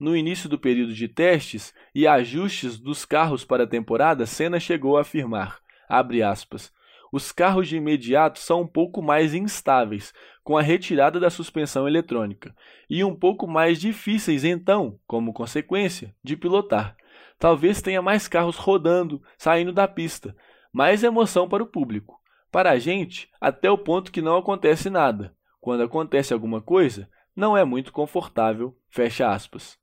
No 0.00 0.16
início 0.16 0.48
do 0.48 0.58
período 0.58 0.94
de 0.94 1.06
testes 1.06 1.74
e 1.94 2.06
ajustes 2.06 2.78
dos 2.78 3.04
carros 3.04 3.44
para 3.44 3.64
a 3.64 3.68
temporada, 3.68 4.24
Senna 4.24 4.58
chegou 4.58 4.96
a 4.96 5.02
afirmar, 5.02 5.58
aspas, 5.86 6.72
os 7.12 7.30
carros 7.30 7.68
de 7.68 7.76
imediato 7.76 8.38
são 8.38 8.62
um 8.62 8.66
pouco 8.66 9.02
mais 9.02 9.34
instáveis, 9.34 10.14
com 10.42 10.56
a 10.56 10.62
retirada 10.62 11.20
da 11.20 11.28
suspensão 11.28 11.86
eletrônica, 11.86 12.56
e 12.88 13.04
um 13.04 13.14
pouco 13.14 13.46
mais 13.46 13.78
difíceis, 13.78 14.44
então, 14.44 14.98
como 15.06 15.34
consequência, 15.34 16.14
de 16.24 16.38
pilotar. 16.38 16.96
Talvez 17.38 17.82
tenha 17.82 18.00
mais 18.00 18.28
carros 18.28 18.56
rodando, 18.56 19.22
saindo 19.36 19.72
da 19.72 19.86
pista, 19.86 20.34
mais 20.72 21.02
emoção 21.02 21.48
para 21.48 21.62
o 21.62 21.66
público. 21.66 22.20
Para 22.50 22.70
a 22.70 22.78
gente, 22.78 23.28
até 23.40 23.70
o 23.70 23.78
ponto 23.78 24.12
que 24.12 24.22
não 24.22 24.36
acontece 24.36 24.88
nada. 24.88 25.34
Quando 25.60 25.82
acontece 25.82 26.32
alguma 26.32 26.60
coisa, 26.60 27.08
não 27.34 27.56
é 27.56 27.64
muito 27.64 27.92
confortável. 27.92 28.76
Fecha 28.88 29.28
aspas. 29.28 29.78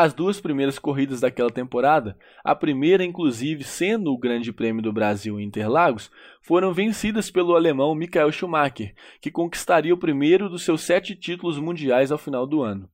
As 0.00 0.14
duas 0.14 0.40
primeiras 0.40 0.78
corridas 0.78 1.20
daquela 1.20 1.50
temporada, 1.50 2.16
a 2.44 2.54
primeira 2.54 3.04
inclusive 3.04 3.64
sendo 3.64 4.12
o 4.12 4.16
Grande 4.16 4.52
Prêmio 4.52 4.80
do 4.80 4.92
Brasil 4.92 5.40
em 5.40 5.44
Interlagos, 5.44 6.08
foram 6.40 6.72
vencidas 6.72 7.32
pelo 7.32 7.56
alemão 7.56 7.96
Michael 7.96 8.30
Schumacher, 8.30 8.94
que 9.20 9.28
conquistaria 9.28 9.92
o 9.92 9.98
primeiro 9.98 10.48
dos 10.48 10.62
seus 10.62 10.82
sete 10.82 11.16
títulos 11.16 11.58
mundiais 11.58 12.12
ao 12.12 12.16
final 12.16 12.46
do 12.46 12.62
ano. 12.62 12.88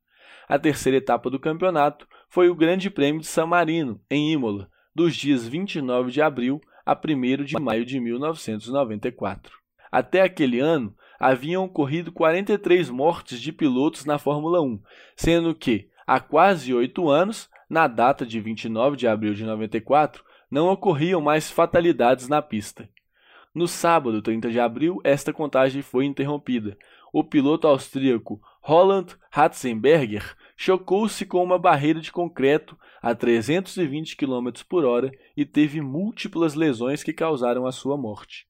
A 0.49 0.59
terceira 0.59 0.97
etapa 0.97 1.29
do 1.29 1.39
campeonato 1.39 2.09
foi 2.35 2.51
o 2.51 2.55
Grande 2.57 2.91
Prêmio 2.91 3.21
de 3.21 3.29
San 3.29 3.47
Marino, 3.47 4.01
em 4.11 4.33
Imola, 4.33 4.69
dos 4.93 5.15
dias 5.15 5.47
29 5.47 6.11
de 6.11 6.21
abril 6.21 6.61
a 6.85 6.93
1 6.93 7.45
de 7.45 7.55
maio 7.61 7.87
de 7.87 8.01
1994. 8.01 9.57
Até 9.93 10.21
aquele 10.21 10.59
ano, 10.59 10.93
haviam 11.17 11.63
ocorrido 11.63 12.11
43 12.11 12.91
mortes 12.91 13.41
de 13.41 13.53
pilotos 13.53 14.05
na 14.05 14.19
Fórmula 14.19 14.61
1, 14.61 14.83
sendo 15.15 15.55
que 15.55 15.89
Há 16.05 16.19
quase 16.19 16.75
oito 16.75 17.09
anos, 17.09 17.49
na 17.71 17.87
data 17.87 18.27
de 18.27 18.41
29 18.41 18.97
de 18.97 19.07
abril 19.07 19.33
de 19.33 19.45
94, 19.45 20.25
não 20.51 20.69
ocorriam 20.69 21.21
mais 21.21 21.53
fatalidades 21.53 22.29
na 22.29 22.43
pista. 22.43 22.89
No 23.55 23.69
sábado, 23.69 24.21
30 24.21 24.51
de 24.51 24.59
abril, 24.59 25.01
esta 25.05 25.33
contagem 25.33 25.83
foi 25.83 26.05
interrompida. 26.05 26.77
O 27.13 27.23
piloto 27.23 27.69
austríaco 27.69 28.41
Roland 28.61 29.07
Ratzenberger 29.31 30.35
chocou-se 30.57 31.25
com 31.27 31.43
uma 31.43 31.59
barreira 31.59 32.01
de 32.01 32.13
concreto 32.13 32.79
a 33.03 33.15
320 33.15 34.17
km 34.17 34.51
por 34.69 34.85
hora 34.85 35.13
e 35.37 35.45
teve 35.45 35.81
múltiplas 35.81 36.55
lesões 36.55 37.03
que 37.03 37.13
causaram 37.13 37.67
a 37.67 37.73
sua 37.73 37.97
morte. 37.97 38.47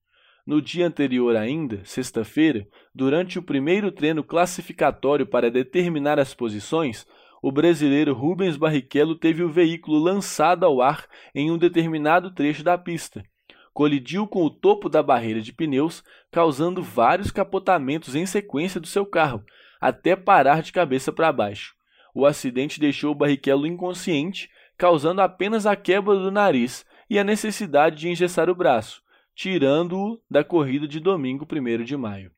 No 0.46 0.60
dia 0.60 0.86
anterior 0.86 1.36
ainda, 1.36 1.80
sexta-feira, 1.84 2.68
durante 2.94 3.38
o 3.38 3.42
primeiro 3.42 3.90
treino 3.90 4.22
classificatório 4.22 5.26
para 5.26 5.50
determinar 5.50 6.18
as 6.18 6.34
posições, 6.34 7.06
o 7.42 7.50
brasileiro 7.50 8.12
Rubens 8.12 8.56
Barrichello 8.56 9.14
teve 9.14 9.42
o 9.42 9.50
veículo 9.50 9.98
lançado 9.98 10.64
ao 10.64 10.82
ar 10.82 11.06
em 11.34 11.50
um 11.50 11.56
determinado 11.56 12.30
trecho 12.30 12.62
da 12.62 12.76
pista. 12.76 13.22
Colidiu 13.72 14.26
com 14.26 14.44
o 14.44 14.50
topo 14.50 14.88
da 14.88 15.02
barreira 15.02 15.40
de 15.40 15.52
pneus, 15.52 16.04
causando 16.30 16.82
vários 16.82 17.30
capotamentos 17.30 18.14
em 18.14 18.24
sequência 18.24 18.80
do 18.80 18.86
seu 18.86 19.04
carro, 19.04 19.42
até 19.80 20.14
parar 20.14 20.62
de 20.62 20.72
cabeça 20.72 21.10
para 21.10 21.32
baixo. 21.32 21.74
O 22.14 22.24
acidente 22.24 22.78
deixou 22.78 23.10
o 23.10 23.14
Barrichello 23.14 23.66
inconsciente, 23.66 24.48
causando 24.78 25.20
apenas 25.20 25.66
a 25.66 25.74
quebra 25.74 26.14
do 26.14 26.30
nariz 26.30 26.86
e 27.10 27.18
a 27.18 27.24
necessidade 27.24 27.96
de 27.96 28.08
engessar 28.08 28.48
o 28.48 28.54
braço, 28.54 29.02
tirando-o 29.34 30.20
da 30.30 30.44
corrida 30.44 30.86
de 30.86 31.00
domingo 31.00 31.44
1 31.50 31.82
de 31.82 31.96
maio. 31.96 32.30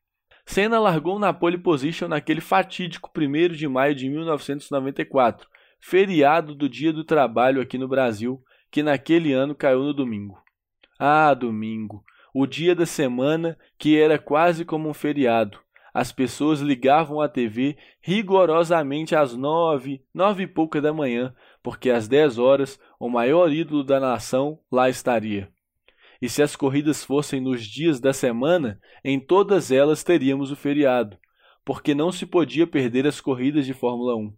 Senna 0.45 0.79
largou 0.79 1.19
na 1.19 1.31
pole 1.31 1.57
position 1.57 2.07
naquele 2.07 2.41
fatídico 2.41 3.11
1 3.15 3.53
de 3.53 3.67
maio 3.67 3.93
de 3.93 4.09
1994, 4.09 5.47
feriado 5.79 6.55
do 6.55 6.67
Dia 6.67 6.91
do 6.91 7.03
Trabalho 7.03 7.61
aqui 7.61 7.77
no 7.77 7.87
Brasil, 7.87 8.41
que 8.71 8.81
naquele 8.81 9.33
ano 9.33 9.53
caiu 9.53 9.83
no 9.83 9.93
domingo. 9.93 10.41
Ah, 10.97 11.33
domingo, 11.33 12.03
o 12.33 12.47
dia 12.47 12.73
da 12.73 12.85
semana 12.85 13.57
que 13.77 13.99
era 13.99 14.17
quase 14.17 14.65
como 14.65 14.89
um 14.89 14.93
feriado. 14.93 15.59
As 15.97 16.11
pessoas 16.11 16.59
ligavam 16.59 17.19
a 17.21 17.27
TV 17.27 17.75
rigorosamente 17.99 19.15
às 19.15 19.35
nove, 19.35 19.99
nove 20.13 20.43
e 20.43 20.47
pouca 20.47 20.79
da 20.79 20.93
manhã, 20.93 21.33
porque 21.63 21.89
às 21.89 22.07
dez 22.07 22.37
horas 22.37 22.79
o 22.99 23.09
maior 23.09 23.51
ídolo 23.51 23.83
da 23.83 23.99
nação 23.99 24.59
lá 24.71 24.91
estaria. 24.91 25.51
E 26.21 26.29
se 26.29 26.43
as 26.43 26.55
corridas 26.55 27.03
fossem 27.03 27.41
nos 27.41 27.65
dias 27.65 27.99
da 27.99 28.13
semana, 28.13 28.79
em 29.03 29.19
todas 29.19 29.71
elas 29.71 30.03
teríamos 30.03 30.51
o 30.51 30.55
feriado, 30.55 31.17
porque 31.65 31.95
não 31.95 32.11
se 32.11 32.27
podia 32.27 32.67
perder 32.67 33.07
as 33.07 33.19
corridas 33.19 33.65
de 33.65 33.73
Fórmula 33.73 34.15
1. 34.15 34.31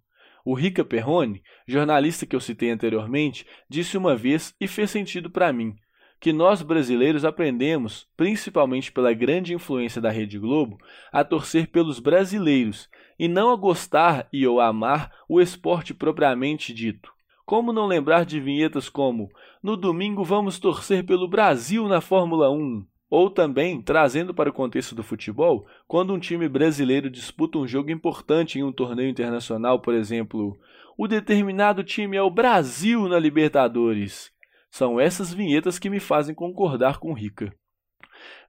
O 0.46 0.54
Rica 0.54 0.86
Perrone, 0.86 1.44
jornalista 1.68 2.26
que 2.26 2.38
eu 2.38 2.40
citei 2.40 2.72
anteriormente, 2.72 3.46
disse 3.70 3.98
uma 3.98 4.16
vez 4.16 4.56
e 4.62 4.66
fez 4.66 4.92
sentido 4.92 5.30
para 5.30 5.52
mim, 5.52 5.76
que 6.20 6.34
nós 6.34 6.62
brasileiros 6.62 7.24
aprendemos, 7.24 8.08
principalmente 8.18 8.92
pela 8.92 9.14
grande 9.14 9.54
influência 9.54 10.02
da 10.02 10.10
Rede 10.10 10.38
Globo, 10.38 10.78
a 11.12 11.24
torcer 11.24 11.68
pelos 11.68 12.00
brasileiros 12.00 12.90
e 13.18 13.28
não 13.28 13.52
a 13.52 13.56
gostar 13.56 14.28
e 14.32 14.46
ou 14.46 14.60
amar 14.60 15.12
o 15.28 15.40
esporte 15.40 15.94
propriamente 15.94 16.74
dito. 16.74 17.12
Como 17.46 17.74
não 17.74 17.88
lembrar 17.88 18.26
de 18.26 18.40
vinhetas 18.40 18.90
como 18.90 19.32
No 19.64 19.76
domingo 19.76 20.24
vamos 20.24 20.60
torcer 20.60 21.04
pelo 21.04 21.28
Brasil 21.28 21.88
na 21.88 22.00
Fórmula 22.00 22.52
1? 22.52 22.86
Ou 23.10 23.30
também, 23.30 23.82
trazendo 23.82 24.36
para 24.36 24.52
o 24.52 24.54
contexto 24.54 24.94
do 24.94 25.02
futebol, 25.02 25.66
quando 25.88 26.14
um 26.14 26.20
time 26.20 26.48
brasileiro 26.48 27.10
disputa 27.10 27.58
um 27.58 27.68
jogo 27.68 27.90
importante 27.90 28.60
em 28.60 28.64
um 28.64 28.72
torneio 28.72 29.10
internacional, 29.10 29.80
por 29.80 29.96
exemplo, 29.96 30.56
o 30.96 31.08
determinado 31.08 31.84
time 31.84 32.16
é 32.16 32.22
o 32.22 32.30
Brasil 32.30 33.08
na 33.08 33.18
Libertadores. 33.18 34.32
São 34.70 35.00
essas 35.00 35.34
vinhetas 35.34 35.80
que 35.80 35.90
me 35.90 36.00
fazem 36.00 36.36
concordar 36.36 37.00
com 37.00 37.14
Rica. 37.14 37.54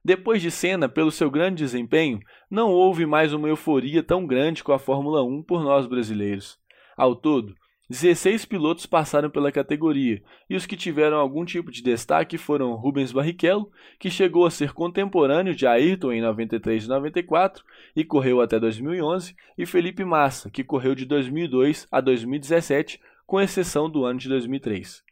Depois 0.03 0.41
de 0.41 0.51
Senna, 0.51 0.89
pelo 0.89 1.11
seu 1.11 1.29
grande 1.29 1.63
desempenho, 1.63 2.19
não 2.49 2.71
houve 2.71 3.05
mais 3.05 3.33
uma 3.33 3.47
euforia 3.47 4.03
tão 4.03 4.25
grande 4.25 4.63
com 4.63 4.71
a 4.71 4.79
Fórmula 4.79 5.23
1 5.23 5.43
por 5.43 5.63
nós 5.63 5.85
brasileiros. 5.85 6.57
Ao 6.97 7.15
todo, 7.15 7.55
16 7.91 8.45
pilotos 8.45 8.85
passaram 8.85 9.29
pela 9.29 9.51
categoria, 9.51 10.23
e 10.49 10.55
os 10.55 10.65
que 10.65 10.77
tiveram 10.77 11.17
algum 11.17 11.43
tipo 11.43 11.69
de 11.69 11.83
destaque 11.83 12.37
foram 12.37 12.73
Rubens 12.75 13.11
Barrichello, 13.11 13.69
que 13.99 14.09
chegou 14.09 14.45
a 14.45 14.49
ser 14.49 14.71
contemporâneo 14.71 15.53
de 15.53 15.67
Ayrton 15.67 16.13
em 16.13 16.21
93 16.21 16.85
e 16.85 16.87
94 16.87 17.65
e 17.93 18.05
correu 18.05 18.39
até 18.39 18.57
2011, 18.57 19.35
e 19.57 19.65
Felipe 19.65 20.05
Massa, 20.05 20.49
que 20.49 20.63
correu 20.63 20.95
de 20.95 21.05
2002 21.05 21.85
a 21.91 21.99
2017, 21.99 22.97
com 23.27 23.41
exceção 23.41 23.89
do 23.89 24.05
ano 24.05 24.19
de 24.19 24.29
2003. 24.29 25.03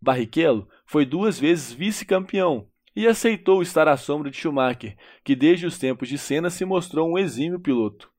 Barrichello 0.00 0.68
foi 0.84 1.04
duas 1.04 1.38
vezes 1.38 1.72
vice-campeão 1.72 2.68
e 2.94 3.06
aceitou 3.06 3.60
estar 3.60 3.88
à 3.88 3.96
sombra 3.96 4.30
de 4.30 4.36
Schumacher, 4.36 4.96
que 5.22 5.36
desde 5.36 5.66
os 5.66 5.78
tempos 5.78 6.08
de 6.08 6.16
Senna 6.16 6.48
se 6.48 6.64
mostrou 6.64 7.08
um 7.08 7.18
exímio 7.18 7.60
piloto. 7.60 8.10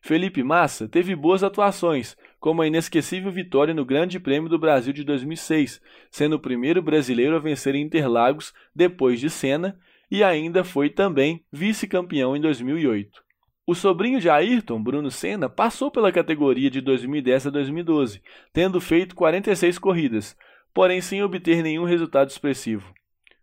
Felipe 0.00 0.42
Massa 0.42 0.86
teve 0.86 1.16
boas 1.16 1.42
atuações, 1.42 2.16
como 2.38 2.62
a 2.62 2.66
inesquecível 2.66 3.32
vitória 3.32 3.74
no 3.74 3.84
Grande 3.84 4.20
Prêmio 4.20 4.48
do 4.48 4.58
Brasil 4.58 4.92
de 4.92 5.02
2006, 5.02 5.80
sendo 6.10 6.36
o 6.36 6.40
primeiro 6.40 6.82
brasileiro 6.82 7.34
a 7.34 7.40
vencer 7.40 7.74
em 7.74 7.82
Interlagos 7.82 8.52
depois 8.74 9.18
de 9.18 9.30
Senna, 9.30 9.78
e 10.10 10.22
ainda 10.22 10.62
foi 10.62 10.90
também 10.90 11.44
vice-campeão 11.50 12.36
em 12.36 12.40
2008. 12.40 13.24
O 13.66 13.74
sobrinho 13.74 14.20
de 14.20 14.30
Ayrton, 14.30 14.80
Bruno 14.80 15.10
Senna, 15.10 15.48
passou 15.48 15.90
pela 15.90 16.12
categoria 16.12 16.70
de 16.70 16.80
2010 16.80 17.48
a 17.48 17.50
2012, 17.50 18.22
tendo 18.52 18.80
feito 18.80 19.16
46 19.16 19.76
corridas, 19.80 20.36
porém 20.76 21.00
sem 21.00 21.22
obter 21.22 21.62
nenhum 21.62 21.84
resultado 21.84 22.28
expressivo. 22.28 22.92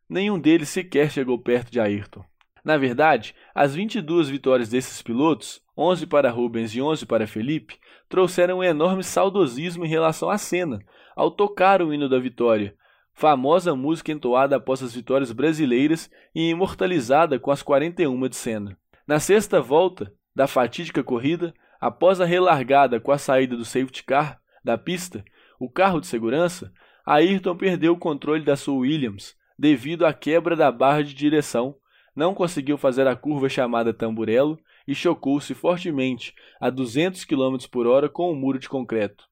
Nenhum 0.07 0.37
deles 0.37 0.69
sequer 0.69 1.09
chegou 1.09 1.39
perto 1.39 1.71
de 1.71 1.79
Ayrton. 1.79 2.23
Na 2.63 2.77
verdade, 2.77 3.33
as 3.55 3.73
22 3.73 4.29
vitórias 4.29 4.69
desses 4.69 5.01
pilotos, 5.01 5.59
11 5.75 6.05
para 6.05 6.29
Rubens 6.29 6.75
e 6.75 6.79
11 6.79 7.07
para 7.07 7.25
Felipe, 7.25 7.79
trouxeram 8.07 8.59
um 8.59 8.63
enorme 8.63 9.03
saudosismo 9.03 9.83
em 9.83 9.87
relação 9.87 10.29
à 10.29 10.37
cena, 10.37 10.79
ao 11.15 11.31
tocar 11.31 11.81
o 11.81 11.91
hino 11.91 12.07
da 12.07 12.19
vitória, 12.19 12.75
famosa 13.15 13.75
música 13.75 14.11
entoada 14.11 14.57
após 14.57 14.83
as 14.83 14.93
vitórias 14.93 15.31
brasileiras 15.31 16.11
e 16.35 16.51
imortalizada 16.51 17.39
com 17.39 17.49
as 17.49 17.63
41 17.63 18.27
de 18.27 18.35
Senna. 18.35 18.77
Na 19.07 19.19
sexta 19.19 19.59
volta 19.59 20.13
da 20.35 20.45
fatídica 20.45 21.03
corrida, 21.03 21.51
após 21.81 22.21
a 22.21 22.25
relargada 22.25 22.99
com 22.99 23.11
a 23.11 23.17
saída 23.17 23.57
do 23.57 23.65
safety 23.65 24.03
car 24.03 24.39
da 24.63 24.77
pista, 24.77 25.25
o 25.59 25.67
carro 25.67 25.99
de 25.99 26.05
segurança, 26.05 26.71
Ayrton 27.05 27.55
perdeu 27.55 27.93
o 27.93 27.97
controle 27.97 28.43
da 28.43 28.55
sua 28.55 28.75
Williams 28.75 29.35
devido 29.57 30.05
à 30.05 30.13
quebra 30.13 30.55
da 30.55 30.71
barra 30.71 31.03
de 31.03 31.13
direção 31.13 31.75
não 32.15 32.33
conseguiu 32.33 32.77
fazer 32.77 33.07
a 33.07 33.15
curva 33.15 33.49
chamada 33.49 33.93
Tamburello 33.93 34.59
e 34.87 34.93
chocou-se 34.93 35.53
fortemente 35.53 36.33
a 36.59 36.69
200 36.69 37.25
km 37.25 37.57
por 37.71 37.87
hora 37.87 38.07
com 38.07 38.29
o 38.29 38.33
um 38.33 38.35
muro 38.35 38.59
de 38.59 38.69
concreto. 38.69 39.25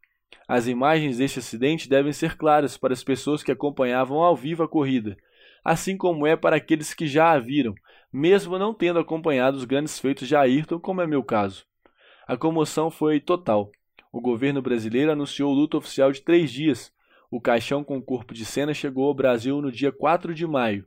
As 0.48 0.68
imagens 0.68 1.18
deste 1.18 1.40
acidente 1.40 1.88
devem 1.88 2.12
ser 2.12 2.36
claras 2.36 2.78
para 2.78 2.94
as 2.94 3.04
pessoas 3.04 3.44
que 3.44 3.52
acompanhavam 3.52 4.20
ao 4.20 4.36
vivo 4.36 4.64
a 4.64 4.68
corrida, 4.68 5.16
assim 5.64 5.96
como 5.96 6.26
é 6.26 6.36
para 6.36 6.56
aqueles 6.56 6.94
que 6.94 7.08
já 7.08 7.32
a 7.32 7.40
viram, 7.40 7.76
mesmo 8.12 8.58
não 8.58 8.74
tendo 8.74 9.00
acompanhado 9.00 9.58
os 9.58 9.66
grandes 9.66 10.00
feitos 10.00 10.28
de 10.28 10.36
Ayrton, 10.36 10.80
como 10.80 11.02
é 11.02 11.08
meu 11.08 11.24
caso. 11.24 11.66
A 12.28 12.36
comoção 12.36 12.90
foi 12.90 13.20
total. 13.20 13.72
O 14.12 14.20
governo 14.20 14.62
brasileiro 14.62 15.12
anunciou 15.12 15.54
luta 15.54 15.78
oficial 15.78 16.12
de 16.12 16.22
três 16.22 16.52
dias. 16.52 16.92
O 17.32 17.40
caixão 17.40 17.82
com 17.82 17.98
o 17.98 18.02
corpo 18.02 18.34
de 18.34 18.44
cena 18.44 18.74
chegou 18.74 19.08
ao 19.08 19.14
Brasil 19.14 19.62
no 19.62 19.72
dia 19.72 19.90
4 19.90 20.34
de 20.36 20.46
maio. 20.46 20.86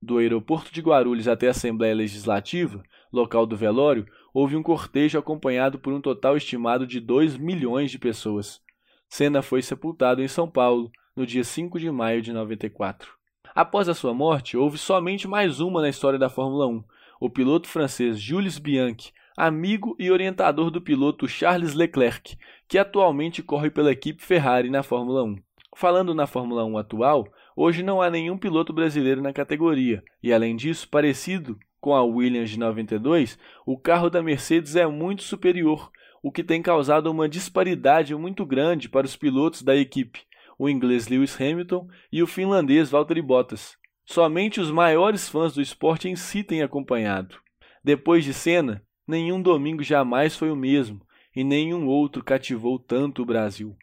Do 0.00 0.18
aeroporto 0.18 0.70
de 0.70 0.82
Guarulhos 0.82 1.26
até 1.26 1.48
a 1.48 1.52
Assembleia 1.52 1.94
Legislativa, 1.94 2.82
local 3.10 3.46
do 3.46 3.56
velório, 3.56 4.06
houve 4.34 4.56
um 4.56 4.62
cortejo 4.62 5.18
acompanhado 5.18 5.78
por 5.78 5.94
um 5.94 6.00
total 6.02 6.36
estimado 6.36 6.86
de 6.86 7.00
2 7.00 7.38
milhões 7.38 7.90
de 7.90 7.98
pessoas. 7.98 8.60
Senna 9.08 9.40
foi 9.40 9.62
sepultado 9.62 10.22
em 10.22 10.28
São 10.28 10.46
Paulo 10.46 10.90
no 11.16 11.24
dia 11.24 11.42
5 11.42 11.80
de 11.80 11.90
maio 11.90 12.20
de 12.20 12.30
94. 12.30 13.10
Após 13.54 13.88
a 13.88 13.94
sua 13.94 14.12
morte, 14.12 14.54
houve 14.54 14.76
somente 14.76 15.26
mais 15.26 15.60
uma 15.60 15.80
na 15.80 15.88
história 15.88 16.18
da 16.18 16.28
Fórmula 16.28 16.66
1. 16.66 16.84
O 17.18 17.30
piloto 17.30 17.68
francês 17.68 18.20
Jules 18.20 18.58
Bianchi, 18.58 19.14
amigo 19.34 19.96
e 19.98 20.10
orientador 20.10 20.70
do 20.70 20.82
piloto 20.82 21.26
Charles 21.26 21.72
Leclerc, 21.72 22.36
que 22.68 22.76
atualmente 22.76 23.42
corre 23.42 23.70
pela 23.70 23.92
equipe 23.92 24.22
Ferrari 24.22 24.68
na 24.68 24.82
Fórmula 24.82 25.24
1. 25.24 25.45
Falando 25.78 26.14
na 26.14 26.26
Fórmula 26.26 26.64
1 26.64 26.78
atual, 26.78 27.28
hoje 27.54 27.82
não 27.82 28.00
há 28.00 28.08
nenhum 28.08 28.38
piloto 28.38 28.72
brasileiro 28.72 29.20
na 29.20 29.30
categoria, 29.30 30.02
e 30.22 30.32
além 30.32 30.56
disso, 30.56 30.88
parecido 30.88 31.58
com 31.78 31.94
a 31.94 32.02
Williams 32.02 32.48
de 32.48 32.58
92, 32.58 33.38
o 33.66 33.76
carro 33.76 34.08
da 34.08 34.22
Mercedes 34.22 34.74
é 34.74 34.86
muito 34.86 35.22
superior, 35.22 35.90
o 36.22 36.32
que 36.32 36.42
tem 36.42 36.62
causado 36.62 37.10
uma 37.10 37.28
disparidade 37.28 38.14
muito 38.14 38.46
grande 38.46 38.88
para 38.88 39.04
os 39.04 39.16
pilotos 39.16 39.60
da 39.60 39.76
equipe, 39.76 40.22
o 40.58 40.66
inglês 40.66 41.08
Lewis 41.08 41.38
Hamilton 41.38 41.86
e 42.10 42.22
o 42.22 42.26
finlandês 42.26 42.88
Valtteri 42.88 43.20
Bottas. 43.20 43.76
Somente 44.06 44.62
os 44.62 44.70
maiores 44.70 45.28
fãs 45.28 45.52
do 45.52 45.60
esporte 45.60 46.08
em 46.08 46.16
si 46.16 46.42
têm 46.42 46.62
acompanhado. 46.62 47.36
Depois 47.84 48.24
de 48.24 48.32
Senna, 48.32 48.82
nenhum 49.06 49.42
domingo 49.42 49.82
jamais 49.82 50.34
foi 50.34 50.50
o 50.50 50.56
mesmo 50.56 51.02
e 51.36 51.44
nenhum 51.44 51.86
outro 51.86 52.24
cativou 52.24 52.78
tanto 52.78 53.20
o 53.20 53.26
Brasil. 53.26 53.76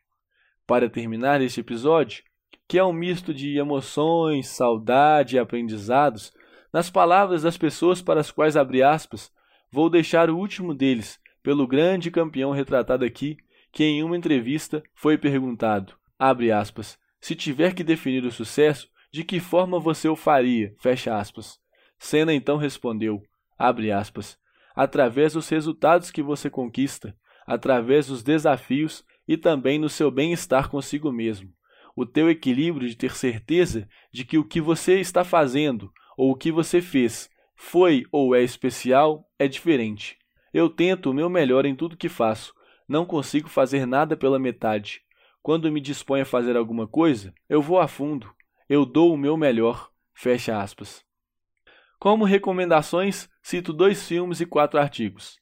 Para 0.66 0.90
terminar 0.90 1.42
este 1.42 1.60
episódio, 1.60 2.24
que 2.68 2.78
é 2.78 2.84
um 2.84 2.94
misto 2.94 3.34
de 3.34 3.58
emoções, 3.58 4.48
saudade 4.48 5.36
e 5.36 5.40
aprendizados, 5.40 6.32
nas 6.72 6.90
palavras 6.90 7.44
das 7.44 7.58
pessoas 7.58 8.02
para 8.02 8.22
as 8.22 8.32
quais 8.32 8.56
abri 8.56 8.82
aspas, 8.82 9.32
vou 9.70 9.90
deixar 9.90 10.30
o 10.30 10.38
último 10.38 10.74
deles, 10.74 11.20
pelo 11.44 11.68
grande 11.68 12.10
campeão 12.10 12.52
retratado 12.52 13.04
aqui, 13.04 13.38
que 13.72 13.84
em 13.84 14.02
uma 14.04 14.16
entrevista 14.16 14.82
foi 14.96 15.18
perguntado: 15.18 15.94
abre 16.18 16.52
aspas, 16.52 16.98
se 17.20 17.36
tiver 17.36 17.76
que 17.76 17.84
definir 17.84 18.24
o 18.24 18.32
sucesso, 18.32 18.88
de 19.12 19.24
que 19.24 19.40
forma 19.40 19.80
você 19.80 20.08
o 20.08 20.16
faria? 20.16 20.74
Fecha 20.80 21.16
aspas. 21.18 21.60
Senna 22.00 22.34
então 22.34 22.58
respondeu, 22.58 23.22
abre 23.58 23.92
aspas, 23.92 24.38
através 24.76 25.34
dos 25.34 25.48
resultados 25.50 26.10
que 26.10 26.24
você 26.24 26.50
conquista, 26.50 27.16
através 27.46 28.08
dos 28.08 28.24
desafios 28.24 29.06
e 29.28 29.38
também 29.38 29.80
no 29.80 29.90
seu 29.90 30.12
bem-estar 30.12 30.70
consigo 30.70 31.12
mesmo. 31.12 31.50
O 31.96 32.06
teu 32.06 32.30
equilíbrio 32.30 32.88
de 32.88 32.96
ter 32.96 33.16
certeza 33.16 33.88
de 34.12 34.26
que 34.26 34.38
o 34.38 34.44
que 34.44 34.60
você 34.60 35.00
está 35.00 35.24
fazendo 35.24 35.92
ou 36.18 36.32
o 36.32 36.36
que 36.36 36.52
você 36.52 36.82
fez 36.82 37.30
foi 37.56 38.06
ou 38.12 38.36
é 38.36 38.42
especial 38.42 39.30
é 39.38 39.48
diferente. 39.48 40.18
Eu 40.54 40.70
tento 40.70 41.10
o 41.10 41.14
meu 41.14 41.30
melhor 41.30 41.66
em 41.66 41.76
tudo 41.76 41.98
que 41.98 42.10
faço. 42.10 42.54
Não 42.88 43.06
consigo 43.06 43.48
fazer 43.48 43.86
nada 43.86 44.16
pela 44.18 44.40
metade. 44.40 45.02
Quando 45.42 45.72
me 45.72 45.82
disponho 45.82 46.24
a 46.24 46.26
fazer 46.26 46.56
alguma 46.56 46.88
coisa, 46.88 47.34
eu 47.50 47.62
vou 47.62 47.80
a 47.80 47.88
fundo. 47.88 48.32
Eu 48.70 48.86
dou 48.86 49.14
o 49.14 49.18
meu 49.18 49.36
melhor. 49.36 49.90
Fecha 50.14 50.62
aspas. 50.62 51.04
Como 52.00 52.26
recomendações, 52.26 53.30
cito 53.42 53.72
dois 53.74 54.08
filmes 54.08 54.42
e 54.42 54.46
quatro 54.46 54.80
artigos. 54.80 55.38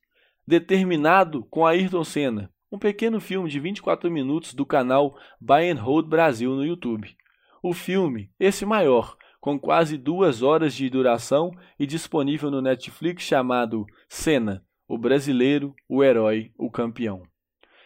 Determinado 0.45 1.43
com 1.45 1.65
Ayrton 1.65 2.03
Senna, 2.03 2.51
um 2.71 2.79
pequeno 2.79 3.19
filme 3.19 3.49
de 3.49 3.59
24 3.59 4.09
minutos 4.09 4.53
do 4.53 4.65
canal 4.65 5.17
Buy 5.39 5.69
and 5.69 5.81
Hold 5.81 6.07
Brasil 6.07 6.55
no 6.55 6.65
YouTube. 6.65 7.15
O 7.61 7.73
filme, 7.73 8.31
esse 8.39 8.65
maior, 8.65 9.17
com 9.39 9.59
quase 9.59 9.97
duas 9.97 10.41
horas 10.41 10.73
de 10.73 10.89
duração 10.89 11.51
e 11.79 11.85
disponível 11.85 12.49
no 12.49 12.61
Netflix 12.61 13.23
chamado 13.23 13.85
Senna, 14.07 14.63
o 14.87 14.97
brasileiro, 14.97 15.75
o 15.89 16.03
herói, 16.03 16.51
o 16.57 16.71
campeão 16.71 17.23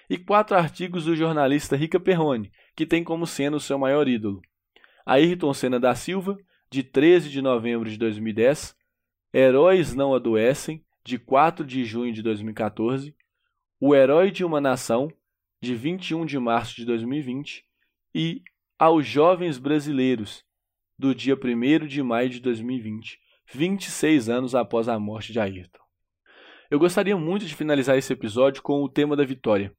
e 0.09 0.17
quatro 0.17 0.55
artigos 0.55 1.05
do 1.05 1.15
jornalista 1.15 1.75
Rica 1.75 1.99
Perrone, 1.99 2.51
que 2.75 2.85
tem 2.85 3.03
como 3.03 3.25
Senna 3.25 3.57
o 3.57 3.59
seu 3.59 3.77
maior 3.77 4.07
ídolo. 4.07 4.41
Ayrton 5.05 5.53
Senna 5.53 5.79
da 5.79 5.95
Silva, 5.95 6.37
de 6.69 6.83
13 6.83 7.29
de 7.29 7.41
novembro 7.41 7.89
de 7.89 7.97
2010, 7.97 8.75
Heróis 9.33 9.93
Não 9.93 10.13
Adoecem, 10.13 10.83
de 11.03 11.19
4 11.19 11.65
de 11.65 11.83
junho 11.83 12.13
de 12.13 12.21
2014, 12.21 13.15
O 13.77 13.93
Herói 13.93 14.31
de 14.31 14.45
uma 14.45 14.61
Nação, 14.61 15.11
de 15.61 15.75
21 15.75 16.25
de 16.25 16.39
março 16.39 16.77
de 16.77 16.85
2020, 16.85 17.65
e 18.15 18.41
Aos 18.79 19.05
Jovens 19.05 19.57
Brasileiros, 19.57 20.45
do 20.97 21.13
dia 21.13 21.35
1 21.35 21.85
de 21.85 22.01
maio 22.01 22.29
de 22.29 22.39
2020, 22.39 23.19
26 23.53 24.29
anos 24.29 24.55
após 24.55 24.87
a 24.87 24.97
morte 24.97 25.33
de 25.33 25.41
Ayrton. 25.41 25.83
Eu 26.71 26.79
gostaria 26.79 27.17
muito 27.17 27.45
de 27.45 27.53
finalizar 27.53 27.97
esse 27.97 28.13
episódio 28.13 28.63
com 28.63 28.81
o 28.81 28.87
tema 28.87 29.13
da 29.13 29.25
vitória. 29.25 29.75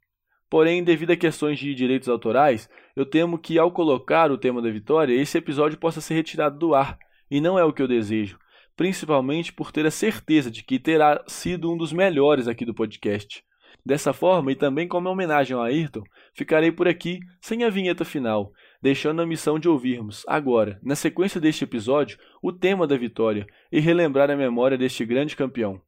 Porém, 0.50 0.84
devido 0.84 1.12
a 1.12 1.16
questões 1.16 1.58
de 1.58 1.74
direitos 1.74 2.10
autorais, 2.10 2.68
eu 2.94 3.06
temo 3.06 3.38
que 3.38 3.58
ao 3.58 3.72
colocar 3.72 4.30
o 4.30 4.36
tema 4.36 4.60
da 4.60 4.70
vitória, 4.70 5.14
esse 5.14 5.38
episódio 5.38 5.78
possa 5.78 6.02
ser 6.02 6.12
retirado 6.12 6.58
do 6.58 6.74
ar, 6.74 6.98
e 7.30 7.40
não 7.40 7.58
é 7.58 7.64
o 7.64 7.72
que 7.72 7.80
eu 7.80 7.88
desejo, 7.88 8.38
principalmente 8.76 9.54
por 9.54 9.72
ter 9.72 9.86
a 9.86 9.90
certeza 9.90 10.50
de 10.50 10.62
que 10.62 10.78
terá 10.78 11.24
sido 11.26 11.72
um 11.72 11.78
dos 11.78 11.94
melhores 11.94 12.46
aqui 12.46 12.66
do 12.66 12.74
podcast. 12.74 13.42
Dessa 13.86 14.12
forma, 14.12 14.50
e 14.50 14.56
também 14.56 14.88
como 14.88 15.08
homenagem 15.08 15.56
ao 15.56 15.62
Ayrton, 15.62 16.02
ficarei 16.34 16.72
por 16.72 16.88
aqui 16.88 17.20
sem 17.40 17.62
a 17.62 17.70
vinheta 17.70 18.04
final, 18.04 18.52
deixando 18.82 19.22
a 19.22 19.26
missão 19.26 19.60
de 19.60 19.68
ouvirmos, 19.68 20.24
agora, 20.26 20.80
na 20.82 20.96
sequência 20.96 21.40
deste 21.40 21.62
episódio, 21.62 22.18
o 22.42 22.52
tema 22.52 22.84
da 22.84 22.96
vitória 22.96 23.46
e 23.70 23.78
relembrar 23.78 24.28
a 24.28 24.36
memória 24.36 24.76
deste 24.76 25.06
grande 25.06 25.36
campeão. 25.36 25.80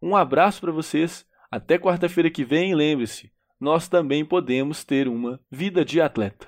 Um 0.00 0.14
abraço 0.14 0.60
para 0.60 0.70
vocês, 0.70 1.26
até 1.50 1.76
quarta-feira 1.80 2.30
que 2.30 2.44
vem 2.44 2.70
e 2.70 2.74
lembre-se, 2.76 3.32
nós 3.60 3.88
também 3.88 4.24
podemos 4.24 4.84
ter 4.84 5.08
uma 5.08 5.40
vida 5.50 5.84
de 5.84 6.00
atleta. 6.00 6.46